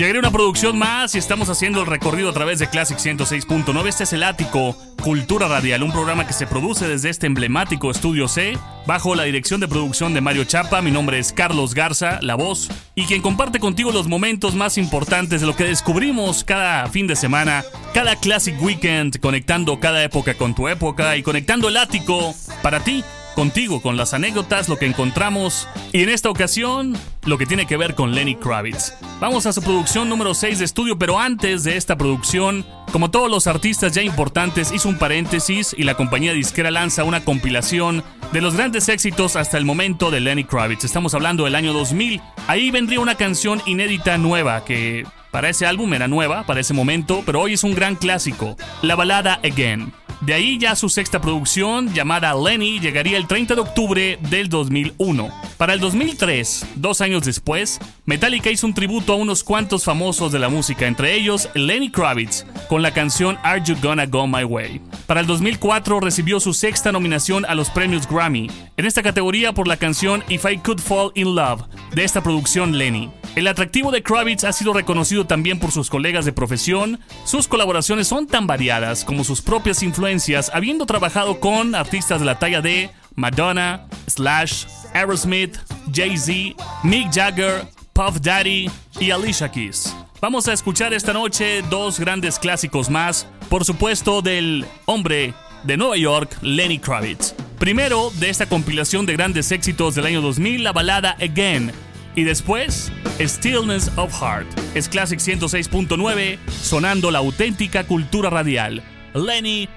Llegaré 0.00 0.18
una 0.18 0.30
producción 0.30 0.78
más 0.78 1.14
y 1.14 1.18
estamos 1.18 1.50
haciendo 1.50 1.82
el 1.82 1.86
recorrido 1.86 2.30
a 2.30 2.32
través 2.32 2.58
de 2.58 2.68
Classic 2.68 2.96
106.9. 2.96 3.86
Este 3.86 4.04
es 4.04 4.12
el 4.14 4.22
Ático 4.22 4.74
Cultura 5.02 5.46
Radial, 5.46 5.82
un 5.82 5.92
programa 5.92 6.26
que 6.26 6.32
se 6.32 6.46
produce 6.46 6.88
desde 6.88 7.10
este 7.10 7.26
emblemático 7.26 7.90
estudio 7.90 8.26
C, 8.26 8.56
bajo 8.86 9.14
la 9.14 9.24
dirección 9.24 9.60
de 9.60 9.68
producción 9.68 10.14
de 10.14 10.20
Mario 10.20 10.44
Chapa. 10.44 10.82
Mi 10.82 10.90
nombre 10.90 11.18
es 11.18 11.32
Carlos 11.32 11.74
Garza, 11.74 12.18
la 12.22 12.34
voz, 12.34 12.68
y 12.94 13.06
quien 13.06 13.22
comparte 13.22 13.60
contigo 13.60 13.92
los 13.92 14.08
momentos 14.08 14.54
más 14.54 14.78
importantes 14.78 15.40
de 15.40 15.46
lo 15.46 15.56
que 15.56 15.64
descubrimos 15.64 16.44
cada 16.44 16.86
fin 16.88 17.06
de 17.06 17.16
semana, 17.16 17.64
cada 17.94 18.16
Classic 18.16 18.60
Weekend, 18.60 19.20
conectando 19.20 19.80
cada 19.80 20.02
época 20.02 20.34
con 20.34 20.54
tu 20.54 20.68
época 20.68 21.16
y 21.16 21.22
conectando 21.22 21.68
el 21.68 21.76
ático 21.76 22.34
para 22.62 22.80
ti 22.80 23.04
contigo 23.34 23.80
con 23.80 23.96
las 23.96 24.14
anécdotas, 24.14 24.68
lo 24.68 24.76
que 24.76 24.86
encontramos 24.86 25.68
y 25.92 26.02
en 26.02 26.08
esta 26.08 26.30
ocasión 26.30 26.96
lo 27.24 27.38
que 27.38 27.46
tiene 27.46 27.66
que 27.66 27.76
ver 27.76 27.94
con 27.94 28.14
Lenny 28.14 28.36
Kravitz. 28.36 28.94
Vamos 29.20 29.46
a 29.46 29.52
su 29.52 29.62
producción 29.62 30.08
número 30.08 30.34
6 30.34 30.58
de 30.58 30.64
estudio, 30.64 30.98
pero 30.98 31.18
antes 31.18 31.64
de 31.64 31.76
esta 31.76 31.96
producción, 31.96 32.64
como 32.92 33.10
todos 33.10 33.30
los 33.30 33.46
artistas 33.46 33.92
ya 33.92 34.02
importantes, 34.02 34.72
hizo 34.72 34.88
un 34.88 34.98
paréntesis 34.98 35.74
y 35.76 35.84
la 35.84 35.94
compañía 35.94 36.32
disquera 36.32 36.70
lanza 36.70 37.04
una 37.04 37.24
compilación 37.24 38.02
de 38.32 38.40
los 38.40 38.54
grandes 38.54 38.88
éxitos 38.88 39.36
hasta 39.36 39.58
el 39.58 39.64
momento 39.64 40.10
de 40.10 40.20
Lenny 40.20 40.44
Kravitz. 40.44 40.84
Estamos 40.84 41.14
hablando 41.14 41.44
del 41.44 41.54
año 41.54 41.72
2000. 41.72 42.20
Ahí 42.46 42.70
vendría 42.70 43.00
una 43.00 43.16
canción 43.16 43.62
inédita 43.66 44.16
nueva 44.18 44.64
que 44.64 45.04
para 45.30 45.48
ese 45.48 45.66
álbum 45.66 45.92
era 45.94 46.08
nueva, 46.08 46.44
para 46.44 46.60
ese 46.60 46.74
momento, 46.74 47.22
pero 47.24 47.40
hoy 47.40 47.52
es 47.52 47.62
un 47.62 47.74
gran 47.74 47.94
clásico, 47.94 48.56
la 48.82 48.96
balada 48.96 49.40
Again. 49.44 49.92
De 50.20 50.34
ahí 50.34 50.58
ya 50.58 50.76
su 50.76 50.90
sexta 50.90 51.20
producción, 51.20 51.94
llamada 51.94 52.34
Lenny, 52.34 52.78
llegaría 52.78 53.16
el 53.16 53.26
30 53.26 53.54
de 53.54 53.60
octubre 53.62 54.18
del 54.28 54.50
2001. 54.50 55.30
Para 55.56 55.72
el 55.72 55.80
2003, 55.80 56.66
dos 56.74 57.00
años 57.00 57.24
después, 57.24 57.80
Metallica 58.10 58.50
hizo 58.50 58.66
un 58.66 58.74
tributo 58.74 59.12
a 59.12 59.16
unos 59.16 59.44
cuantos 59.44 59.84
famosos 59.84 60.32
de 60.32 60.40
la 60.40 60.48
música, 60.48 60.88
entre 60.88 61.14
ellos 61.14 61.48
Lenny 61.54 61.92
Kravitz, 61.92 62.44
con 62.68 62.82
la 62.82 62.92
canción 62.92 63.38
Are 63.44 63.62
You 63.64 63.76
Gonna 63.80 64.04
Go 64.06 64.26
My 64.26 64.42
Way. 64.42 64.80
Para 65.06 65.20
el 65.20 65.28
2004 65.28 66.00
recibió 66.00 66.40
su 66.40 66.52
sexta 66.52 66.90
nominación 66.90 67.44
a 67.44 67.54
los 67.54 67.70
premios 67.70 68.08
Grammy, 68.08 68.50
en 68.76 68.84
esta 68.84 69.04
categoría 69.04 69.52
por 69.52 69.68
la 69.68 69.76
canción 69.76 70.24
If 70.28 70.44
I 70.44 70.58
Could 70.58 70.80
Fall 70.80 71.12
in 71.14 71.36
Love, 71.36 71.62
de 71.94 72.02
esta 72.02 72.20
producción 72.20 72.76
Lenny. 72.76 73.12
El 73.36 73.46
atractivo 73.46 73.92
de 73.92 74.02
Kravitz 74.02 74.42
ha 74.42 74.52
sido 74.52 74.72
reconocido 74.72 75.28
también 75.28 75.60
por 75.60 75.70
sus 75.70 75.88
colegas 75.88 76.24
de 76.24 76.32
profesión. 76.32 76.98
Sus 77.24 77.46
colaboraciones 77.46 78.08
son 78.08 78.26
tan 78.26 78.48
variadas 78.48 79.04
como 79.04 79.22
sus 79.22 79.40
propias 79.40 79.84
influencias, 79.84 80.50
habiendo 80.52 80.84
trabajado 80.84 81.38
con 81.38 81.76
artistas 81.76 82.18
de 82.18 82.26
la 82.26 82.40
talla 82.40 82.60
de 82.60 82.90
Madonna, 83.14 83.86
Slash, 84.08 84.64
Aerosmith, 84.94 85.58
Jay-Z, 85.94 86.60
Mick 86.82 87.12
Jagger, 87.12 87.68
Puff 88.00 88.18
Daddy 88.22 88.70
y 88.98 89.10
Alicia 89.10 89.50
Keys. 89.50 89.94
Vamos 90.22 90.48
a 90.48 90.54
escuchar 90.54 90.94
esta 90.94 91.12
noche 91.12 91.60
dos 91.68 92.00
grandes 92.00 92.38
clásicos 92.38 92.88
más, 92.88 93.26
por 93.50 93.66
supuesto 93.66 94.22
del 94.22 94.64
hombre 94.86 95.34
de 95.64 95.76
Nueva 95.76 95.98
York, 95.98 96.34
Lenny 96.40 96.78
Kravitz. 96.78 97.34
Primero, 97.58 98.10
de 98.18 98.30
esta 98.30 98.46
compilación 98.46 99.04
de 99.04 99.12
grandes 99.12 99.52
éxitos 99.52 99.96
del 99.96 100.06
año 100.06 100.22
2000, 100.22 100.64
la 100.64 100.72
balada 100.72 101.14
Again, 101.20 101.72
y 102.16 102.22
después, 102.22 102.90
Stillness 103.20 103.90
of 103.96 104.18
Heart. 104.18 104.46
Es 104.74 104.88
Classic 104.88 105.20
106.9, 105.20 106.38
sonando 106.48 107.10
la 107.10 107.18
auténtica 107.18 107.86
cultura 107.86 108.30
radial. 108.30 108.82
Lenny 109.12 109.68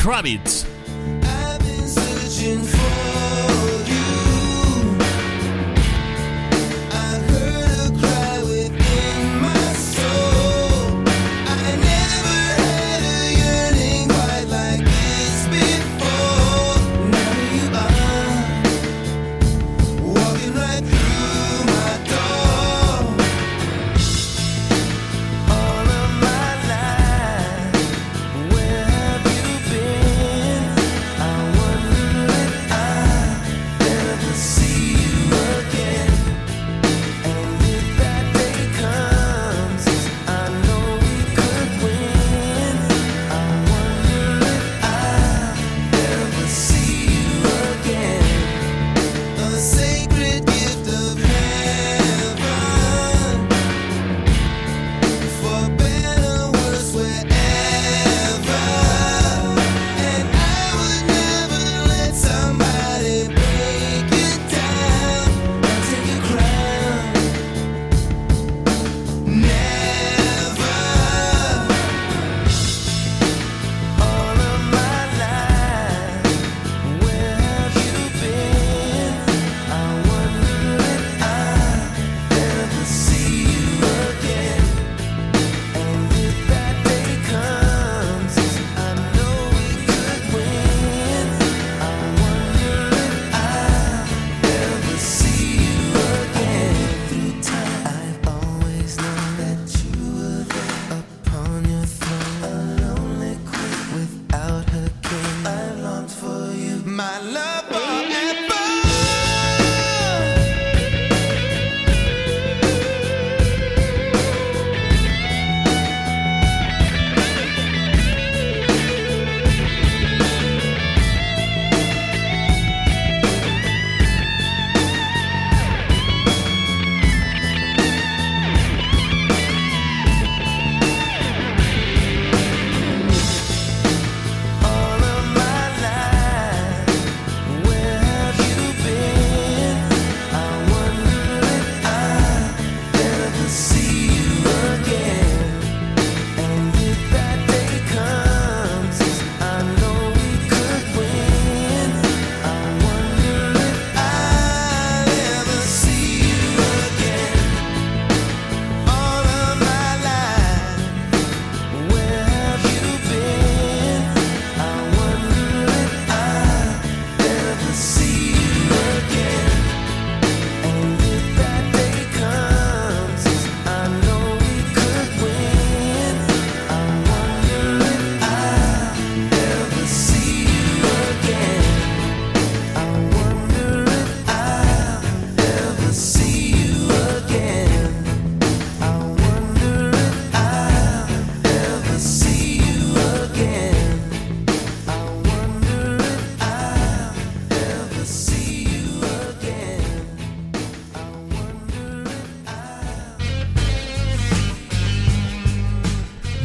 Kravitz. 0.00 0.68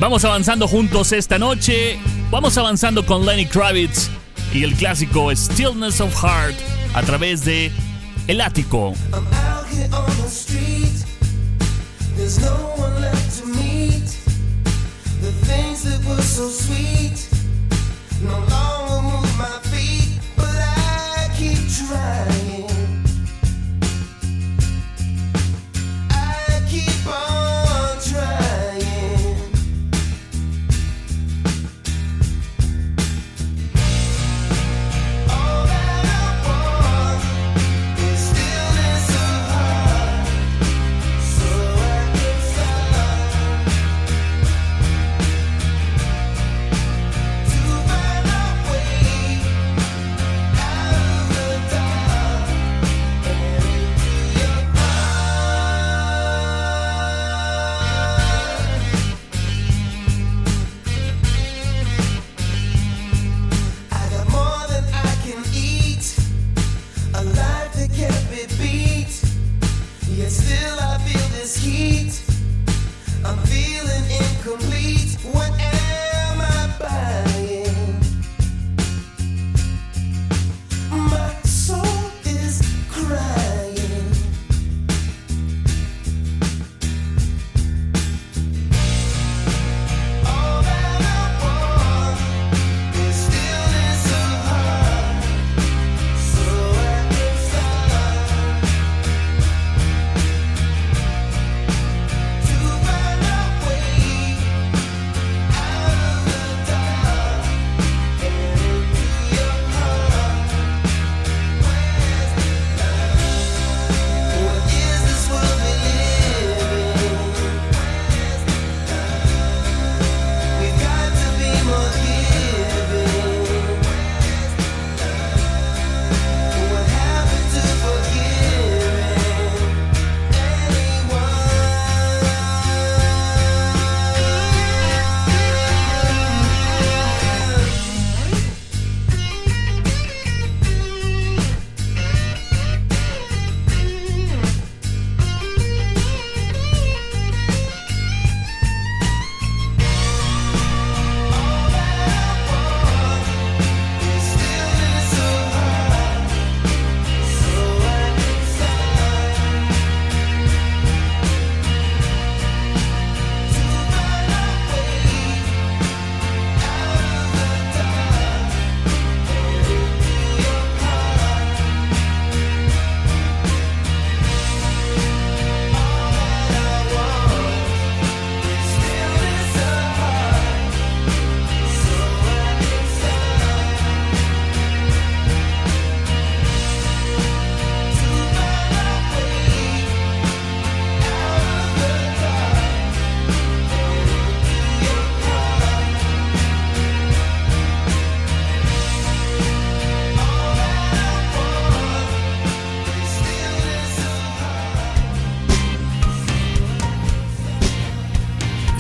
Vamos 0.08 0.24
avanzando 0.24 0.70
juntos 0.70 1.12
esta 1.12 1.38
noche. 1.38 2.00
Vamos 2.32 2.58
avanzando 2.58 3.06
con 3.06 3.26
Lenny 3.26 3.46
Kravitz 3.46 4.10
y 4.54 4.64
el 4.64 4.74
clásico 4.74 5.36
Stillness 5.36 6.00
of 6.00 6.16
Heart 6.24 6.56
a 6.94 7.02
través 7.02 7.44
de 7.44 7.74
El 8.26 8.40
Ático. 8.40 8.94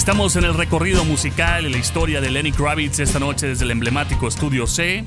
Estamos 0.08 0.38
en 0.38 0.45
el 0.45 0.53
recorrido 0.53 1.03
musical 1.03 1.66
y 1.66 1.70
la 1.70 1.78
historia 1.78 2.22
de 2.22 2.32
Lenny 2.32 2.53
Kravitz 2.53 2.99
esta 2.99 3.20
noche 3.20 3.45
desde 3.45 3.66
el 3.66 3.72
emblemático 3.72 4.30
Estudio 4.30 4.66
C. 4.66 5.03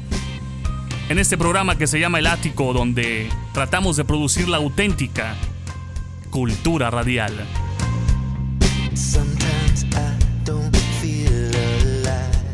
En 1.09 1.18
este 1.18 1.38
programa 1.38 1.78
que 1.78 1.86
se 1.86 1.98
llama 1.98 2.18
El 2.18 2.26
Ático, 2.26 2.74
donde 2.74 3.30
tratamos 3.55 3.96
de 3.96 4.05
producir 4.05 4.46
la 4.46 4.59
auténtica 4.59 5.36
cultura 6.28 6.90
radial. 6.90 7.32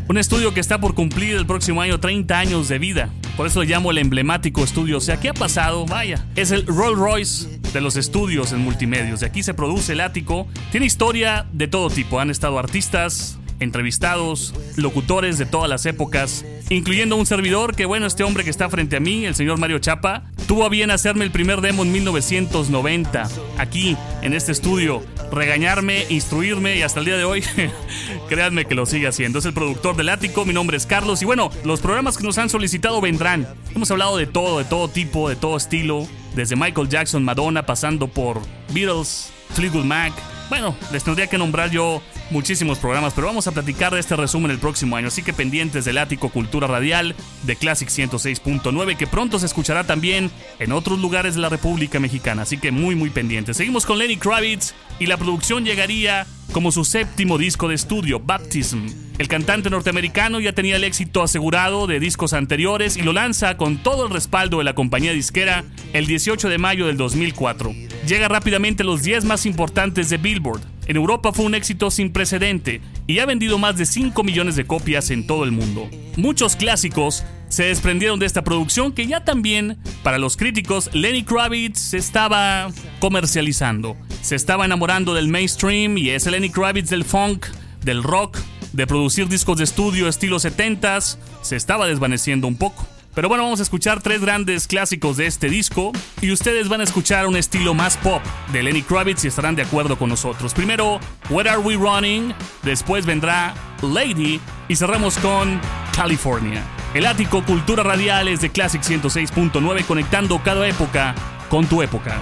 Un 0.09 0.19
estudio 0.19 0.55
que 0.55 0.61
está 0.61 0.79
por 0.79 0.95
cumplir 0.95 1.35
el 1.35 1.47
próximo 1.47 1.83
año 1.83 1.99
30 1.99 2.39
años 2.39 2.69
de 2.69 2.79
vida. 2.79 3.11
Por 3.37 3.49
eso 3.49 3.61
lo 3.61 3.69
llamo 3.69 3.91
el 3.91 3.99
emblemático 3.99 4.63
estudio. 4.63 4.99
O 4.99 5.01
sea, 5.01 5.19
¿qué 5.19 5.31
ha 5.31 5.35
pasado? 5.35 5.85
Vaya, 5.85 6.25
es 6.37 6.53
el 6.53 6.65
Rolls 6.65 6.97
Royce 6.97 7.61
de 7.73 7.81
los 7.81 7.97
estudios 7.97 8.53
en 8.53 8.61
multimedios. 8.61 9.21
De 9.21 9.27
aquí 9.27 9.43
se 9.43 9.53
produce 9.53 9.95
el 9.95 10.01
ático. 10.01 10.47
Tiene 10.71 10.87
historia 10.87 11.49
de 11.53 11.67
todo 11.67 11.91
tipo. 11.91 12.21
Han 12.21 12.31
estado 12.31 12.57
artistas, 12.61 13.37
entrevistados, 13.61 14.55
locutores 14.77 15.39
de 15.39 15.47
todas 15.47 15.69
las 15.69 15.87
épocas, 15.87 16.45
incluyendo 16.71 17.17
un 17.17 17.27
servidor 17.27 17.75
que, 17.75 17.87
bueno, 17.87 18.07
este 18.07 18.25
hombre 18.25 18.45
que 18.45 18.51
está 18.51 18.69
frente 18.69 18.97
a 18.97 19.01
mí, 19.01 19.25
el 19.25 19.35
señor 19.35 19.59
Mario 19.59 19.79
Chapa, 19.79 20.25
tuvo 20.47 20.65
a 20.65 20.69
bien 20.69 20.91
hacerme 20.91 21.25
el 21.25 21.31
primer 21.31 21.61
demo 21.61 21.83
en 21.83 21.93
1990, 21.93 23.29
aquí, 23.59 23.97
en 24.23 24.35
este 24.35 24.53
estudio, 24.53 25.03
regañarme, 25.31 26.07
instruirme 26.09 26.77
y 26.77 26.83
hasta 26.83 27.01
el 27.01 27.07
día 27.07 27.17
de 27.17 27.25
hoy, 27.25 27.43
créanme 28.29 28.65
que 28.65 28.75
lo 28.75 28.87
sigue 28.87 29.09
haciendo. 29.09 29.39
Es 29.39 29.45
el 29.45 29.55
productor 29.55 29.97
del 29.97 30.09
ático, 30.09 30.45
mi 30.45 30.53
nombre 30.53 30.77
es 30.77 30.87
Carlos 30.87 31.23
y 31.23 31.25
bueno, 31.25 31.51
los 31.65 31.81
programas 31.81 32.17
que 32.17 32.25
nos 32.25 32.39
han 32.39 32.51
solicitado 32.51 33.01
vendrán. 33.01 33.47
Hemos 33.75 33.91
hablado 33.91 34.17
de 34.17 34.27
todo, 34.27 34.59
de 34.59 34.65
todo 34.65 34.89
tipo, 34.89 35.29
de 35.29 35.37
todo 35.37 35.57
estilo, 35.57 36.07
desde 36.35 36.57
Michael 36.57 36.89
Jackson, 36.89 37.25
Madonna, 37.25 37.67
pasando 37.67 38.09
por 38.09 38.41
Beatles, 38.73 39.31
Fleetwood 39.55 39.85
Mac. 39.85 40.13
Bueno, 40.49 40.77
les 40.93 41.03
tendría 41.03 41.27
que 41.27 41.39
nombrar 41.39 41.71
yo 41.71 42.01
muchísimos 42.31 42.79
programas, 42.79 43.15
pero 43.15 43.27
vamos 43.27 43.47
a 43.47 43.53
platicar 43.53 43.93
de 43.95 44.01
este 44.01 44.17
resumen 44.17 44.51
el 44.51 44.59
próximo 44.59 44.97
año, 44.97 45.09
así 45.09 45.23
que 45.23 45.33
pendientes 45.33 45.85
del 45.85 45.99
ático 45.99 46.29
Cultura 46.29 46.67
Radial 46.67 47.15
de 47.45 47.57
Classic 47.57 47.89
106.9, 47.89 48.97
que 48.97 49.07
pronto 49.07 49.39
se 49.39 49.47
escuchará 49.47 49.85
también 49.85 50.31
en 50.59 50.73
otros 50.73 50.99
lugares 50.99 51.35
de 51.35 51.41
la 51.41 51.49
República 51.49 52.01
Mexicana, 52.01 52.43
así 52.43 52.59
que 52.59 52.71
muy 52.71 52.95
muy 52.95 53.11
pendientes. 53.11 53.57
Seguimos 53.57 53.87
con 53.87 53.99
Lenny 53.99 54.17
Kravitz 54.17 54.75
y 54.99 55.07
la 55.07 55.17
producción 55.17 55.65
llegaría 55.65 56.27
como 56.53 56.73
su 56.73 56.85
séptimo 56.85 57.39
disco 57.39 57.69
de 57.69 57.75
estudio, 57.75 58.21
Baptism. 58.21 58.87
El 59.19 59.29
cantante 59.29 59.71
norteamericano 59.71 60.41
ya 60.41 60.53
tenía 60.53 60.77
el 60.77 60.85
éxito 60.85 61.23
asegurado 61.23 61.87
de 61.87 62.01
discos 62.01 62.33
anteriores 62.33 62.97
y 62.97 63.03
lo 63.03 63.13
lanza 63.13 63.57
con 63.57 63.79
todo 63.79 64.07
el 64.07 64.13
respaldo 64.13 64.59
de 64.59 64.65
la 64.65 64.75
compañía 64.75 65.13
disquera 65.13 65.65
el 65.93 66.07
18 66.07 66.49
de 66.49 66.59
mayo 66.59 66.87
del 66.87 66.97
2004. 66.97 67.73
Llega 68.07 68.29
rápidamente 68.29 68.83
a 68.83 68.87
los 68.87 69.03
10 69.03 69.25
más 69.25 69.47
importantes 69.47 70.09
de 70.11 70.19
Billboard 70.19 70.76
En 70.87 70.97
Europa 70.97 71.33
fue 71.33 71.45
un 71.45 71.55
éxito 71.55 71.91
sin 71.91 72.13
precedente 72.13 72.81
y 73.09 73.19
ha 73.19 73.27
vendido 73.27 73.59
más 73.59 73.77
de 73.77 73.87
5 73.87 74.23
millones 74.23 74.55
de 74.55 74.67
copias 74.67 75.11
en 75.11 75.27
todo 75.27 75.43
el 75.43 75.51
mundo. 75.51 75.89
Muchos 76.17 76.55
clásicos 76.55 77.25
se 77.49 77.65
desprendieron 77.65 78.21
de 78.21 78.27
esta 78.27 78.45
producción 78.45 78.93
que 78.93 79.07
ya 79.07 79.25
también, 79.25 79.79
para 80.05 80.19
los 80.19 80.37
críticos, 80.37 80.91
Lenny 80.93 81.25
Kravitz 81.25 81.79
se 81.79 81.99
estaba 81.99 82.71
comercializando. 83.01 83.97
Se 84.23 84.37
estaba 84.37 84.65
enamorando 84.65 85.13
del 85.13 85.29
mainstream 85.29 85.99
y 85.99 86.11
ese 86.11 86.31
Lenny 86.31 86.51
Kravitz 86.51 86.91
del 86.91 87.05
funk, 87.05 87.47
del 87.83 88.03
rock, 88.03 88.39
de 88.73 88.87
producir 88.87 89.29
discos 89.29 89.59
de 89.59 89.65
estudio 89.65 90.07
estilo 90.07 90.37
70s, 90.37 91.19
se 91.43 91.57
estaba 91.57 91.87
desvaneciendo 91.87 92.47
un 92.47 92.57
poco. 92.57 92.87
Pero 93.17 93.31
bueno, 93.31 93.45
vamos 93.45 93.61
a 93.61 93.63
escuchar 93.63 94.03
tres 94.03 94.21
grandes 94.21 94.67
clásicos 94.67 95.17
de 95.17 95.27
este 95.27 95.49
disco 95.49 95.91
y 96.21 96.33
ustedes 96.33 96.69
van 96.69 96.83
a 96.83 96.85
escuchar 96.85 97.27
un 97.27 97.35
estilo 97.35 97.73
más 97.73 97.97
pop 97.97 98.21
de 98.53 98.63
Lenny 98.63 98.83
Kravitz 98.83 99.25
y 99.25 99.29
estarán 99.29 99.57
de 99.57 99.63
acuerdo 99.63 99.97
con 99.97 100.11
nosotros. 100.11 100.53
Primero, 100.53 101.01
Where 101.31 101.49
Are 101.49 101.59
We 101.59 101.77
Running? 101.77 102.35
Después 102.63 103.07
vendrá 103.07 103.55
Lady 103.81 104.39
y 104.69 104.77
cerramos 104.77 105.17
con 105.17 105.59
California. 105.95 106.63
El 106.93 107.07
ático 107.07 107.43
Cultura 107.43 107.83
Radiales 107.83 108.43
de 108.43 108.51
Classic 108.51 108.83
106.9 108.83 109.87
conectando 109.87 110.43
cada 110.43 110.69
época 110.69 111.15
con 111.49 111.67
tu 111.67 111.81
época. 111.81 112.21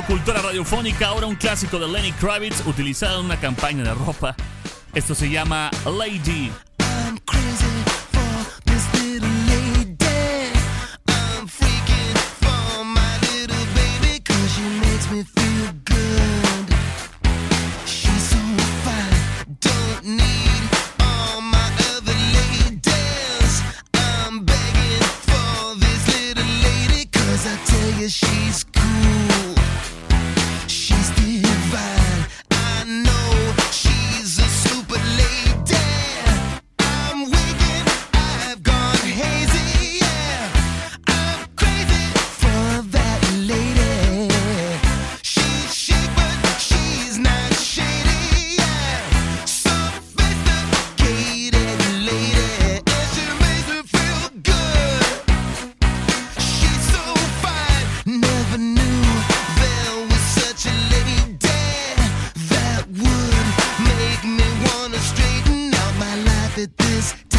Cultura 0.00 0.40
radiofónica, 0.40 1.08
ahora 1.08 1.26
un 1.26 1.34
clásico 1.34 1.78
de 1.78 1.86
Lenny 1.86 2.12
Kravitz 2.12 2.66
utilizado 2.66 3.20
en 3.20 3.26
una 3.26 3.38
campaña 3.38 3.84
de 3.84 3.92
ropa. 3.92 4.34
Esto 4.94 5.14
se 5.14 5.28
llama 5.28 5.70
Lady. 5.84 6.50
is 67.02 67.31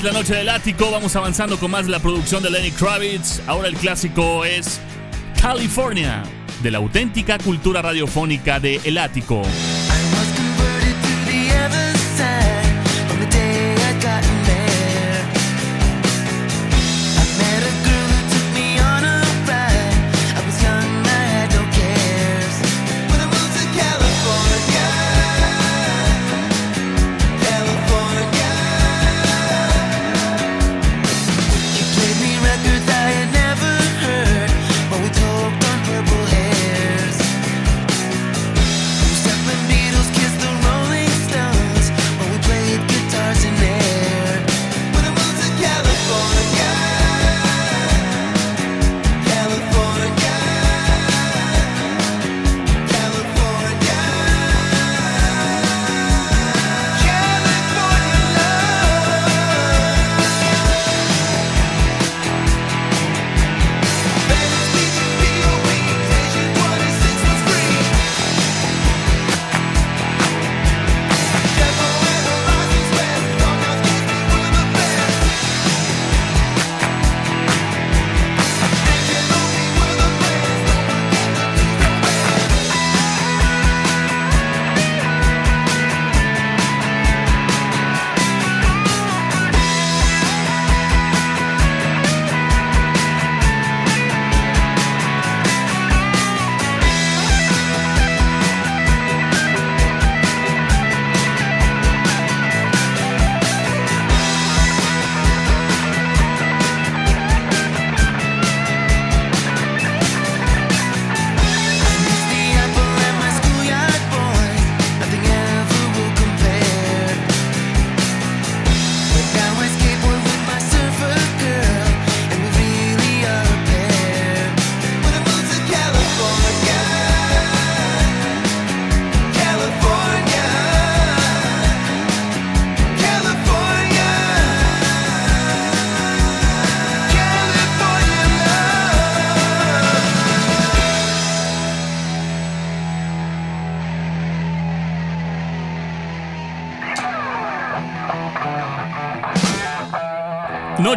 Es 0.00 0.04
la 0.04 0.12
noche 0.12 0.34
del 0.34 0.48
ático, 0.48 0.90
vamos 0.90 1.14
avanzando 1.14 1.58
con 1.58 1.72
más 1.72 1.84
de 1.84 1.92
la 1.92 1.98
producción 1.98 2.42
de 2.42 2.48
Lenny 2.48 2.70
Kravitz. 2.70 3.42
Ahora 3.46 3.68
el 3.68 3.74
clásico 3.74 4.46
es 4.46 4.80
California, 5.38 6.22
de 6.62 6.70
la 6.70 6.78
auténtica 6.78 7.36
cultura 7.36 7.82
radiofónica 7.82 8.58
de 8.60 8.80
El 8.84 8.96
Ático. 8.96 9.42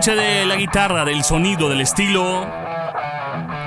Noche 0.06 0.22
de 0.22 0.46
la 0.46 0.58
guitarra, 0.58 1.06
del 1.06 1.24
sonido, 1.24 1.70
del 1.70 1.80
estilo. 1.80 2.46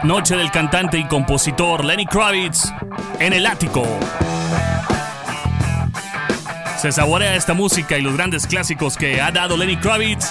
Noche 0.02 0.36
del 0.36 0.50
cantante 0.50 0.98
y 0.98 1.06
compositor 1.06 1.82
Lenny 1.82 2.04
Kravitz 2.04 2.70
en 3.18 3.32
el 3.32 3.46
ático. 3.46 3.86
Se 6.78 6.92
saborea 6.92 7.36
esta 7.36 7.54
música 7.54 7.96
y 7.96 8.02
los 8.02 8.14
grandes 8.14 8.46
clásicos 8.46 8.98
que 8.98 9.22
ha 9.22 9.32
dado 9.32 9.56
Lenny 9.56 9.78
Kravitz 9.78 10.30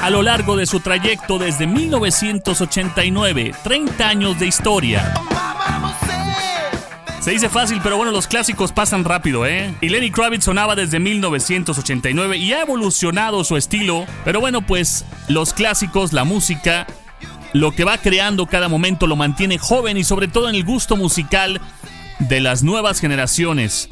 a 0.00 0.10
lo 0.10 0.22
largo 0.22 0.54
de 0.54 0.64
su 0.64 0.78
trayecto 0.78 1.40
desde 1.40 1.66
1989, 1.66 3.52
30 3.64 4.08
años 4.08 4.38
de 4.38 4.46
historia. 4.46 5.12
Se 7.22 7.30
dice 7.32 7.48
fácil, 7.48 7.80
pero 7.82 7.96
bueno, 7.96 8.10
los 8.10 8.26
clásicos 8.26 8.72
pasan 8.72 9.04
rápido, 9.04 9.46
¿eh? 9.46 9.72
Y 9.80 9.88
Lenny 9.88 10.12
Kravitz 10.12 10.42
sonaba 10.42 10.74
desde 10.74 11.00
1989 11.00 12.36
y 12.36 12.52
ha 12.52 12.62
evolucionado 12.62 13.42
su 13.42 13.56
estilo. 13.56 14.06
Pero 14.24 14.40
bueno, 14.40 14.62
pues 14.62 15.04
los 15.28 15.52
clásicos, 15.52 16.12
la 16.12 16.24
música, 16.24 16.86
lo 17.52 17.72
que 17.72 17.84
va 17.84 17.98
creando 17.98 18.46
cada 18.46 18.68
momento 18.68 19.06
lo 19.06 19.16
mantiene 19.16 19.58
joven 19.58 19.96
y 19.96 20.04
sobre 20.04 20.28
todo 20.28 20.48
en 20.48 20.54
el 20.54 20.64
gusto 20.64 20.96
musical 20.96 21.60
de 22.18 22.40
las 22.40 22.62
nuevas 22.62 23.00
generaciones. 23.00 23.90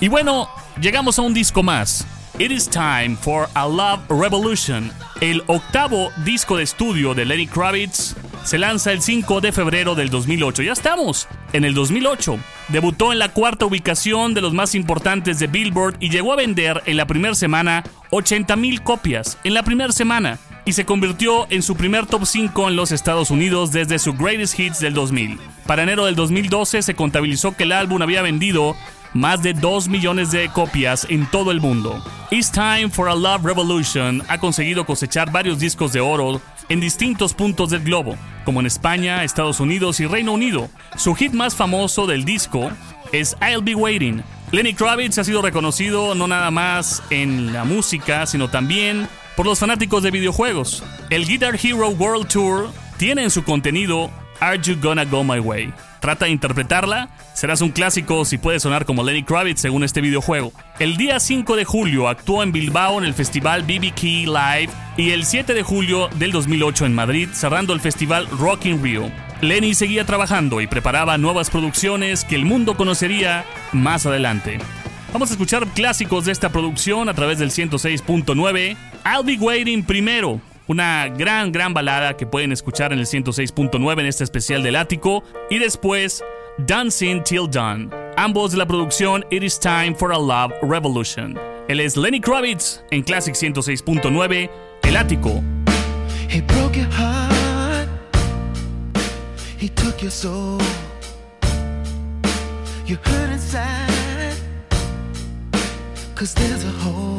Y 0.00 0.08
bueno, 0.08 0.48
llegamos 0.80 1.18
a 1.18 1.22
un 1.22 1.34
disco 1.34 1.62
más. 1.62 2.06
It 2.38 2.52
is 2.52 2.68
time 2.68 3.16
for 3.20 3.48
a 3.54 3.66
Love 3.66 4.00
Revolution, 4.08 4.92
el 5.20 5.42
octavo 5.48 6.10
disco 6.24 6.56
de 6.56 6.62
estudio 6.62 7.14
de 7.14 7.24
Lenny 7.24 7.48
Kravitz 7.48 8.14
se 8.44 8.58
lanza 8.58 8.92
el 8.92 9.02
5 9.02 9.40
de 9.40 9.52
febrero 9.52 9.94
del 9.94 10.08
2008. 10.08 10.62
Ya 10.62 10.72
estamos 10.72 11.26
en 11.52 11.64
el 11.64 11.74
2008. 11.74 12.38
Debutó 12.68 13.12
en 13.12 13.18
la 13.18 13.30
cuarta 13.30 13.66
ubicación 13.66 14.34
de 14.34 14.40
los 14.40 14.54
más 14.54 14.74
importantes 14.74 15.38
de 15.38 15.48
Billboard 15.48 15.96
y 16.00 16.10
llegó 16.10 16.32
a 16.32 16.36
vender 16.36 16.82
en 16.86 16.96
la 16.96 17.06
primera 17.06 17.34
semana 17.34 17.82
80 18.10 18.56
mil 18.56 18.82
copias 18.82 19.36
en 19.44 19.54
la 19.54 19.64
primera 19.64 19.92
semana 19.92 20.38
y 20.68 20.74
se 20.74 20.84
convirtió 20.84 21.46
en 21.48 21.62
su 21.62 21.76
primer 21.76 22.04
top 22.04 22.26
5 22.26 22.68
en 22.68 22.76
los 22.76 22.92
Estados 22.92 23.30
Unidos 23.30 23.72
desde 23.72 23.98
su 23.98 24.12
Greatest 24.12 24.60
Hits 24.60 24.80
del 24.80 24.92
2000. 24.92 25.40
Para 25.66 25.82
enero 25.82 26.04
del 26.04 26.14
2012 26.14 26.82
se 26.82 26.94
contabilizó 26.94 27.56
que 27.56 27.62
el 27.62 27.72
álbum 27.72 28.02
había 28.02 28.20
vendido 28.20 28.76
más 29.14 29.42
de 29.42 29.54
2 29.54 29.88
millones 29.88 30.30
de 30.30 30.50
copias 30.50 31.06
en 31.08 31.24
todo 31.24 31.52
el 31.52 31.62
mundo. 31.62 32.04
It's 32.30 32.52
Time 32.52 32.90
for 32.90 33.08
a 33.08 33.14
Love 33.14 33.46
Revolution 33.46 34.22
ha 34.28 34.36
conseguido 34.36 34.84
cosechar 34.84 35.32
varios 35.32 35.58
discos 35.58 35.94
de 35.94 36.02
oro 36.02 36.42
en 36.68 36.80
distintos 36.80 37.32
puntos 37.32 37.70
del 37.70 37.82
globo, 37.84 38.18
como 38.44 38.60
en 38.60 38.66
España, 38.66 39.24
Estados 39.24 39.60
Unidos 39.60 40.00
y 40.00 40.06
Reino 40.06 40.34
Unido. 40.34 40.68
Su 40.98 41.14
hit 41.14 41.32
más 41.32 41.56
famoso 41.56 42.06
del 42.06 42.26
disco 42.26 42.70
es 43.10 43.38
I'll 43.40 43.62
Be 43.62 43.74
Waiting. 43.74 44.22
Lenny 44.52 44.74
Kravitz 44.74 45.16
ha 45.16 45.24
sido 45.24 45.40
reconocido 45.40 46.14
no 46.14 46.26
nada 46.26 46.50
más 46.50 47.02
en 47.08 47.54
la 47.54 47.64
música, 47.64 48.26
sino 48.26 48.50
también 48.50 49.08
por 49.38 49.46
los 49.46 49.60
fanáticos 49.60 50.02
de 50.02 50.10
videojuegos. 50.10 50.82
El 51.10 51.24
Guitar 51.24 51.54
Hero 51.62 51.90
World 51.90 52.26
Tour 52.26 52.72
tiene 52.96 53.22
en 53.22 53.30
su 53.30 53.44
contenido 53.44 54.10
Are 54.40 54.58
You 54.60 54.74
Gonna 54.82 55.04
Go 55.04 55.22
My 55.22 55.38
Way? 55.38 55.72
Trata 56.00 56.24
de 56.24 56.32
interpretarla, 56.32 57.10
serás 57.34 57.60
un 57.60 57.70
clásico 57.70 58.24
si 58.24 58.36
puede 58.36 58.58
sonar 58.58 58.84
como 58.84 59.04
Lenny 59.04 59.22
Kravitz 59.22 59.60
según 59.60 59.84
este 59.84 60.00
videojuego. 60.00 60.50
El 60.80 60.96
día 60.96 61.20
5 61.20 61.54
de 61.54 61.64
julio 61.64 62.08
actuó 62.08 62.42
en 62.42 62.50
Bilbao 62.50 62.98
en 62.98 63.04
el 63.04 63.14
festival 63.14 63.62
BB 63.62 63.94
Key 63.94 64.26
Live 64.26 64.70
y 64.96 65.10
el 65.10 65.24
7 65.24 65.54
de 65.54 65.62
julio 65.62 66.08
del 66.16 66.32
2008 66.32 66.86
en 66.86 66.96
Madrid 66.96 67.28
cerrando 67.32 67.74
el 67.74 67.80
festival 67.80 68.26
Rock 68.40 68.66
in 68.66 68.82
Rio. 68.82 69.08
Lenny 69.40 69.74
seguía 69.74 70.04
trabajando 70.04 70.60
y 70.60 70.66
preparaba 70.66 71.16
nuevas 71.16 71.48
producciones 71.48 72.24
que 72.24 72.34
el 72.34 72.44
mundo 72.44 72.76
conocería 72.76 73.44
más 73.70 74.04
adelante. 74.04 74.58
Vamos 75.12 75.30
a 75.30 75.32
escuchar 75.32 75.66
clásicos 75.68 76.26
de 76.26 76.32
esta 76.32 76.50
producción 76.50 77.08
a 77.08 77.14
través 77.14 77.38
del 77.38 77.50
106.9. 77.50 78.76
I'll 79.06 79.24
Be 79.24 79.38
Waiting 79.38 79.82
primero, 79.82 80.40
una 80.66 81.08
gran, 81.08 81.50
gran 81.50 81.72
balada 81.72 82.14
que 82.14 82.26
pueden 82.26 82.52
escuchar 82.52 82.92
en 82.92 82.98
el 82.98 83.06
106.9 83.06 84.00
en 84.00 84.06
este 84.06 84.24
especial 84.24 84.62
del 84.62 84.76
ático. 84.76 85.24
Y 85.48 85.58
después, 85.58 86.22
Dancing 86.58 87.22
Till 87.24 87.48
Dawn, 87.50 87.90
ambos 88.18 88.52
de 88.52 88.58
la 88.58 88.66
producción 88.66 89.24
It 89.30 89.42
Is 89.42 89.58
Time 89.58 89.94
for 89.94 90.12
a 90.12 90.18
Love 90.18 90.52
Revolution. 90.62 91.38
Él 91.68 91.80
es 91.80 91.96
Lenny 91.96 92.20
Kravitz 92.20 92.82
en 92.90 93.02
Classic 93.02 93.34
106.9, 93.34 94.50
El 94.82 94.96
Ático. 94.96 95.42
He 96.28 96.42
broke 96.42 96.76
your 96.76 96.90
heart. 96.90 97.88
He 99.58 99.70
took 99.70 100.02
your 100.02 100.10
soul. 100.10 100.58
You 102.86 102.96
hurt 103.04 103.32
inside. 103.32 103.87
Cause 106.18 106.34
there's 106.34 106.64
a 106.64 106.70
hole. 106.82 107.16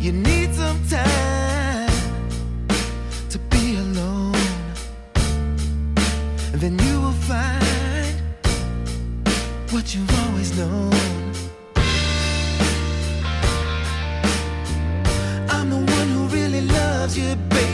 You 0.00 0.12
need 0.12 0.54
some 0.54 0.82
time 0.88 1.90
to 3.28 3.38
be 3.50 3.76
alone. 3.76 4.34
And 6.52 6.58
then 6.58 6.78
you 6.78 7.00
will 7.02 7.18
find 7.28 8.16
what 9.70 9.94
you've 9.94 10.18
always 10.24 10.56
known. 10.56 10.94
I'm 15.50 15.68
the 15.68 15.82
one 15.98 16.08
who 16.14 16.28
really 16.28 16.62
loves 16.62 17.18
you, 17.18 17.36
baby. 17.50 17.69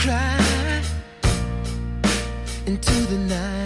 cry 0.00 0.82
into 2.66 2.92
the 3.10 3.18
night. 3.28 3.59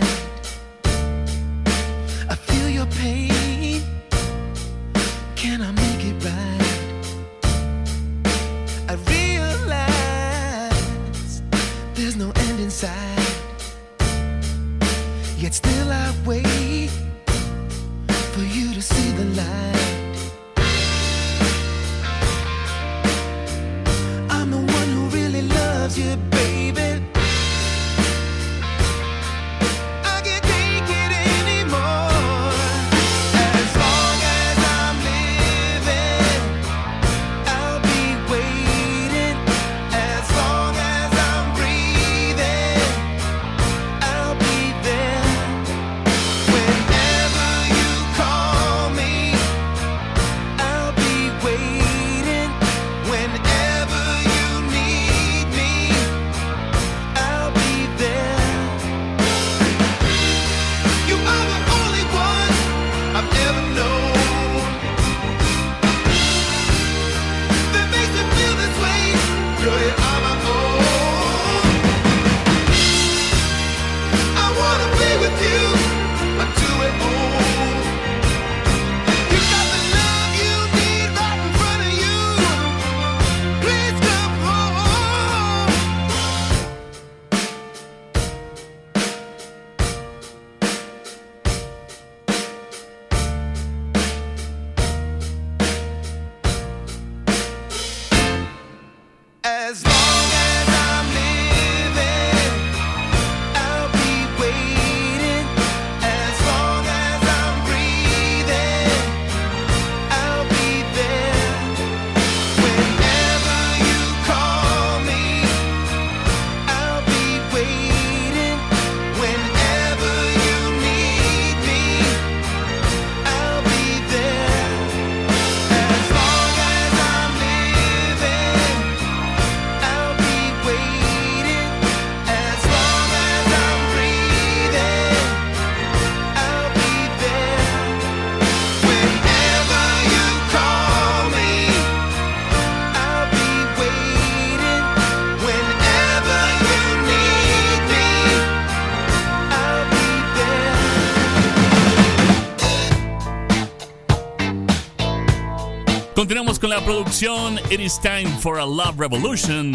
Continuamos 156.34 156.58
con 156.58 156.70
la 156.70 156.84
producción 156.84 157.60
It 157.70 157.78
is 157.78 157.96
time 158.00 158.26
for 158.40 158.58
a 158.58 158.66
love 158.66 158.98
revolution 158.98 159.70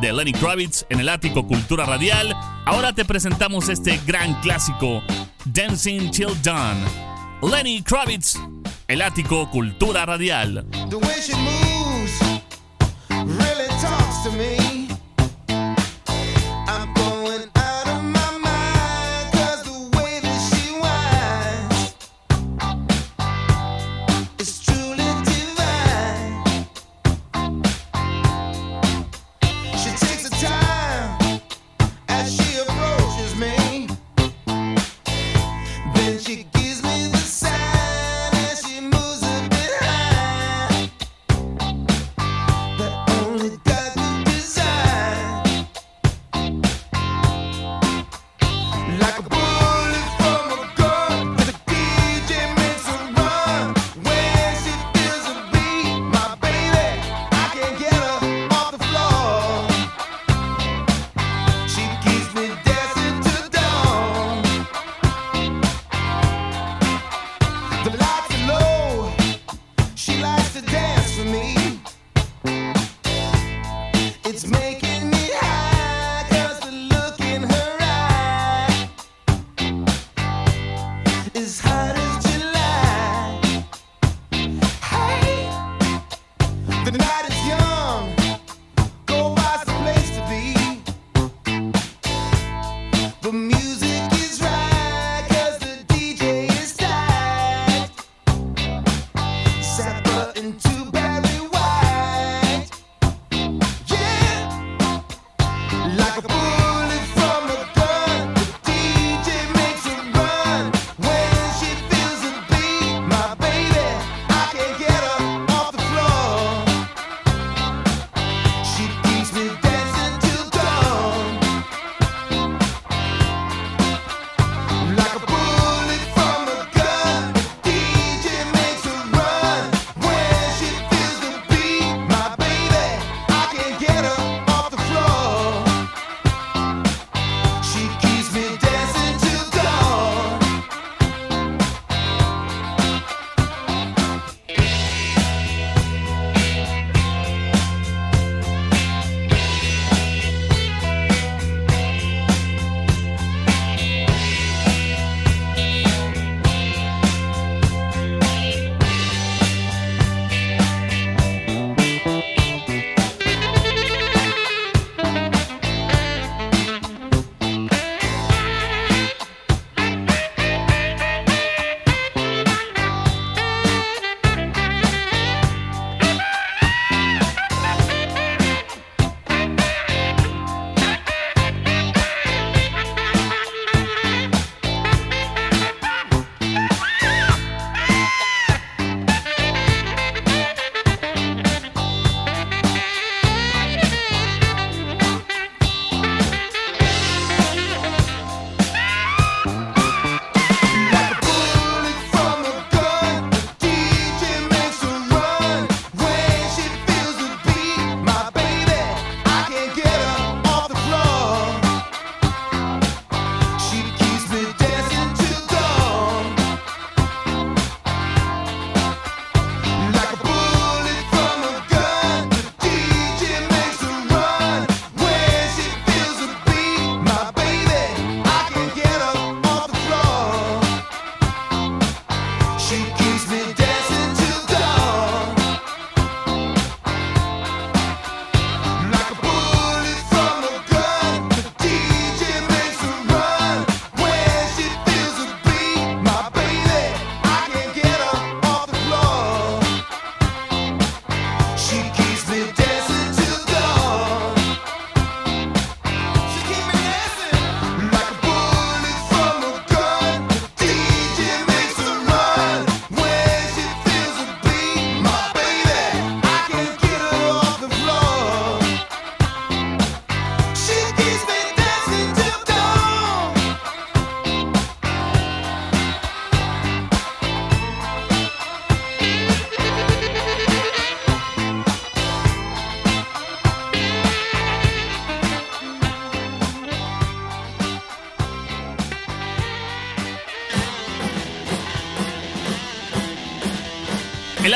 de 0.00 0.12
Lenny 0.12 0.32
Kravitz 0.32 0.86
en 0.88 1.00
el 1.00 1.08
ático 1.08 1.44
Cultura 1.44 1.84
Radial. 1.84 2.32
Ahora 2.64 2.92
te 2.92 3.04
presentamos 3.04 3.68
este 3.68 3.98
gran 4.06 4.40
clásico, 4.40 5.02
Dancing 5.46 6.12
Till 6.12 6.40
Dawn. 6.44 6.78
Lenny 7.42 7.82
Kravitz, 7.82 8.38
el 8.86 9.02
ático 9.02 9.50
Cultura 9.50 10.06
Radial. 10.06 10.64
The 10.90 10.96
way 10.96 11.20
she. 11.20 11.75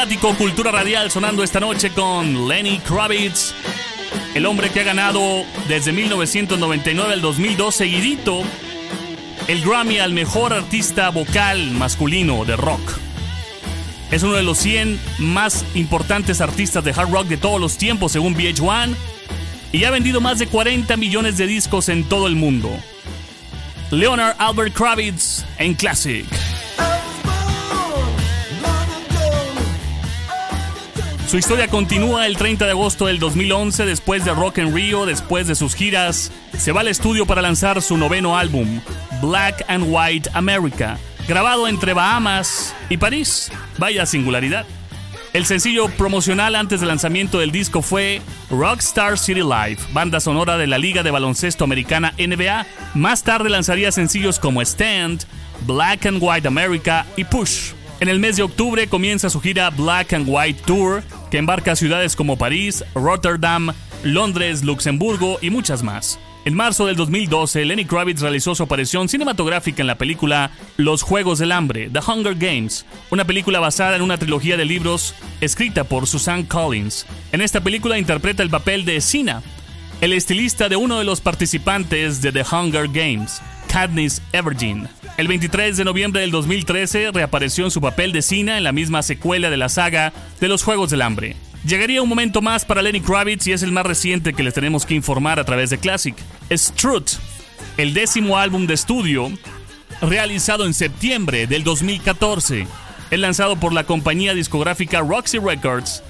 Cultura 0.08 0.72
Radial 0.72 1.10
sonando 1.10 1.42
esta 1.42 1.60
noche 1.60 1.90
con 1.90 2.48
Lenny 2.48 2.78
Kravitz, 2.78 3.52
el 4.34 4.46
hombre 4.46 4.70
que 4.70 4.80
ha 4.80 4.82
ganado 4.82 5.44
desde 5.68 5.92
1999 5.92 7.12
al 7.12 7.20
2002 7.20 7.74
seguidito 7.74 8.42
el 9.46 9.60
Grammy 9.60 9.98
al 9.98 10.14
mejor 10.14 10.54
artista 10.54 11.10
vocal 11.10 11.72
masculino 11.72 12.46
de 12.46 12.56
rock. 12.56 12.80
Es 14.10 14.22
uno 14.22 14.36
de 14.36 14.42
los 14.42 14.56
100 14.58 14.98
más 15.18 15.66
importantes 15.74 16.40
artistas 16.40 16.82
de 16.82 16.92
hard 16.92 17.10
rock 17.10 17.26
de 17.26 17.36
todos 17.36 17.60
los 17.60 17.76
tiempos 17.76 18.12
según 18.12 18.34
VH1 18.34 18.94
y 19.72 19.84
ha 19.84 19.90
vendido 19.90 20.22
más 20.22 20.38
de 20.38 20.46
40 20.46 20.96
millones 20.96 21.36
de 21.36 21.46
discos 21.46 21.90
en 21.90 22.04
todo 22.04 22.26
el 22.26 22.36
mundo. 22.36 22.70
Leonard 23.90 24.34
Albert 24.38 24.74
Kravitz 24.74 25.44
en 25.58 25.74
Classic. 25.74 26.39
Su 31.30 31.38
historia 31.38 31.68
continúa 31.68 32.26
el 32.26 32.36
30 32.36 32.64
de 32.64 32.72
agosto 32.72 33.06
del 33.06 33.20
2011 33.20 33.86
después 33.86 34.24
de 34.24 34.34
Rock 34.34 34.58
en 34.58 34.74
Rio, 34.74 35.06
después 35.06 35.46
de 35.46 35.54
sus 35.54 35.76
giras. 35.76 36.32
Se 36.58 36.72
va 36.72 36.80
al 36.80 36.88
estudio 36.88 37.24
para 37.24 37.40
lanzar 37.40 37.80
su 37.82 37.96
noveno 37.96 38.36
álbum, 38.36 38.80
Black 39.22 39.64
and 39.68 39.84
White 39.86 40.28
America, 40.34 40.98
grabado 41.28 41.68
entre 41.68 41.92
Bahamas 41.92 42.74
y 42.88 42.96
París. 42.96 43.52
Vaya 43.78 44.06
singularidad. 44.06 44.66
El 45.32 45.46
sencillo 45.46 45.88
promocional 45.90 46.56
antes 46.56 46.80
del 46.80 46.88
lanzamiento 46.88 47.38
del 47.38 47.52
disco 47.52 47.80
fue 47.80 48.20
Rockstar 48.50 49.16
City 49.16 49.42
Live, 49.42 49.78
banda 49.92 50.18
sonora 50.18 50.58
de 50.58 50.66
la 50.66 50.78
Liga 50.78 51.04
de 51.04 51.12
Baloncesto 51.12 51.62
Americana 51.62 52.12
NBA. 52.18 52.66
Más 52.94 53.22
tarde 53.22 53.50
lanzaría 53.50 53.92
sencillos 53.92 54.40
como 54.40 54.62
Stand, 54.62 55.26
Black 55.64 56.06
and 56.06 56.18
White 56.20 56.48
America 56.48 57.06
y 57.16 57.22
Push. 57.22 57.74
En 58.00 58.08
el 58.08 58.18
mes 58.18 58.36
de 58.36 58.42
octubre 58.42 58.86
comienza 58.86 59.28
su 59.28 59.42
gira 59.42 59.68
Black 59.68 60.14
and 60.14 60.24
White 60.26 60.62
Tour, 60.64 61.02
que 61.30 61.38
embarca 61.38 61.76
ciudades 61.76 62.16
como 62.16 62.36
París, 62.36 62.84
Rotterdam, 62.94 63.72
Londres, 64.02 64.64
Luxemburgo 64.64 65.38
y 65.40 65.50
muchas 65.50 65.82
más. 65.82 66.18
En 66.46 66.54
marzo 66.54 66.86
del 66.86 66.96
2012, 66.96 67.66
Lenny 67.66 67.84
Kravitz 67.84 68.22
realizó 68.22 68.54
su 68.54 68.62
aparición 68.62 69.10
cinematográfica 69.10 69.82
en 69.82 69.86
la 69.86 69.98
película 69.98 70.50
Los 70.78 71.02
Juegos 71.02 71.38
del 71.38 71.52
Hambre, 71.52 71.90
The 71.90 72.00
Hunger 72.00 72.34
Games, 72.34 72.86
una 73.10 73.26
película 73.26 73.60
basada 73.60 73.96
en 73.96 74.02
una 74.02 74.16
trilogía 74.16 74.56
de 74.56 74.64
libros 74.64 75.14
escrita 75.42 75.84
por 75.84 76.06
Susan 76.06 76.44
Collins. 76.44 77.06
En 77.32 77.42
esta 77.42 77.60
película 77.60 77.98
interpreta 77.98 78.42
el 78.42 78.48
papel 78.48 78.86
de 78.86 79.02
Sina, 79.02 79.42
el 80.00 80.14
estilista 80.14 80.70
de 80.70 80.76
uno 80.76 80.98
de 80.98 81.04
los 81.04 81.20
participantes 81.20 82.22
de 82.22 82.32
The 82.32 82.44
Hunger 82.50 82.88
Games, 82.88 83.42
Katniss 83.68 84.22
Everdeen. 84.32 84.99
El 85.20 85.28
23 85.28 85.76
de 85.76 85.84
noviembre 85.84 86.22
del 86.22 86.30
2013 86.30 87.10
reapareció 87.12 87.66
en 87.66 87.70
su 87.70 87.82
papel 87.82 88.10
de 88.10 88.22
Sina 88.22 88.56
en 88.56 88.64
la 88.64 88.72
misma 88.72 89.02
secuela 89.02 89.50
de 89.50 89.58
la 89.58 89.68
saga 89.68 90.14
de 90.40 90.48
los 90.48 90.62
Juegos 90.62 90.88
del 90.88 91.02
Hambre. 91.02 91.36
Llegaría 91.66 92.00
un 92.00 92.08
momento 92.08 92.40
más 92.40 92.64
para 92.64 92.80
Lenny 92.80 93.02
Kravitz 93.02 93.46
y 93.46 93.52
es 93.52 93.62
el 93.62 93.70
más 93.70 93.84
reciente 93.84 94.32
que 94.32 94.42
les 94.42 94.54
tenemos 94.54 94.86
que 94.86 94.94
informar 94.94 95.38
a 95.38 95.44
través 95.44 95.68
de 95.68 95.76
Classic. 95.76 96.14
Es 96.48 96.72
Truth, 96.72 97.18
el 97.76 97.92
décimo 97.92 98.38
álbum 98.38 98.66
de 98.66 98.72
estudio 98.72 99.30
realizado 100.00 100.64
en 100.64 100.72
septiembre 100.72 101.46
del 101.46 101.64
2014. 101.64 102.66
Es 103.10 103.18
lanzado 103.18 103.56
por 103.56 103.74
la 103.74 103.84
compañía 103.84 104.32
discográfica 104.32 105.00
Roxy 105.00 105.38
Records 105.38 106.02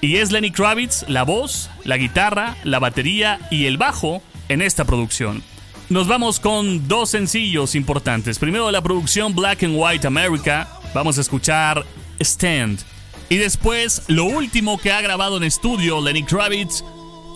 y 0.00 0.18
es 0.18 0.30
Lenny 0.30 0.52
Kravitz 0.52 1.04
la 1.08 1.24
voz, 1.24 1.68
la 1.82 1.96
guitarra, 1.96 2.56
la 2.62 2.78
batería 2.78 3.40
y 3.50 3.66
el 3.66 3.76
bajo 3.76 4.22
en 4.48 4.62
esta 4.62 4.84
producción. 4.84 5.42
Nos 5.88 6.08
vamos 6.08 6.40
con 6.40 6.88
dos 6.88 7.10
sencillos 7.10 7.74
importantes. 7.74 8.38
Primero 8.38 8.70
la 8.70 8.82
producción 8.82 9.34
Black 9.34 9.62
and 9.64 9.74
White 9.76 10.06
America, 10.06 10.68
vamos 10.94 11.18
a 11.18 11.20
escuchar 11.20 11.84
Stand. 12.20 12.80
Y 13.28 13.36
después, 13.36 14.02
lo 14.08 14.24
último 14.24 14.78
que 14.78 14.92
ha 14.92 15.00
grabado 15.00 15.36
en 15.36 15.44
estudio 15.44 16.00
Lenny 16.00 16.22
Kravitz, 16.22 16.84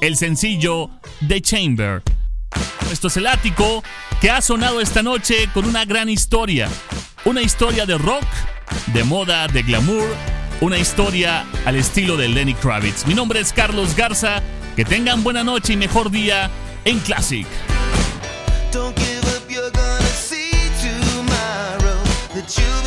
el 0.00 0.16
sencillo 0.16 0.90
The 1.26 1.40
Chamber. 1.40 2.02
Esto 2.90 3.08
es 3.08 3.16
el 3.16 3.26
ático 3.26 3.82
que 4.20 4.30
ha 4.30 4.40
sonado 4.40 4.80
esta 4.80 5.02
noche 5.02 5.48
con 5.52 5.66
una 5.66 5.84
gran 5.84 6.08
historia. 6.08 6.68
Una 7.24 7.42
historia 7.42 7.84
de 7.86 7.98
rock, 7.98 8.24
de 8.92 9.04
moda, 9.04 9.48
de 9.48 9.62
glamour, 9.62 10.06
una 10.60 10.78
historia 10.78 11.44
al 11.64 11.76
estilo 11.76 12.16
de 12.16 12.28
Lenny 12.28 12.54
Kravitz. 12.54 13.06
Mi 13.06 13.14
nombre 13.14 13.40
es 13.40 13.52
Carlos 13.52 13.94
Garza. 13.96 14.42
Que 14.76 14.84
tengan 14.84 15.24
buena 15.24 15.42
noche 15.42 15.72
y 15.72 15.76
mejor 15.76 16.10
día 16.10 16.50
en 16.84 16.98
Classic. 17.00 17.46
Don't 18.76 18.94
give 18.94 19.24
up, 19.34 19.50
you're 19.50 19.70
gonna 19.70 20.14
see 20.28 20.50
tomorrow 20.84 21.96
that 22.34 22.58
you'll 22.58 22.85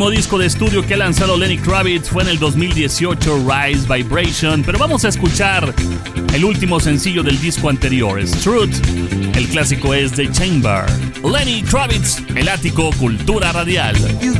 último 0.00 0.16
disco 0.16 0.38
de 0.38 0.46
estudio 0.46 0.86
que 0.86 0.94
ha 0.94 0.96
lanzado 0.96 1.36
Lenny 1.36 1.58
Kravitz 1.58 2.08
fue 2.08 2.22
en 2.22 2.30
el 2.30 2.38
2018, 2.38 3.44
Rise 3.46 3.86
Vibration, 3.86 4.62
pero 4.64 4.78
vamos 4.78 5.04
a 5.04 5.08
escuchar 5.08 5.74
el 6.32 6.42
último 6.42 6.80
sencillo 6.80 7.22
del 7.22 7.38
disco 7.38 7.68
anterior, 7.68 8.18
Truth. 8.42 8.74
El 9.34 9.46
clásico 9.48 9.92
es 9.92 10.12
The 10.12 10.32
Chamber. 10.32 10.86
Lenny 11.22 11.62
Kravitz, 11.64 12.22
el 12.34 12.48
ático 12.48 12.90
Cultura 12.92 13.52
Radial. 13.52 13.94
You 14.22 14.32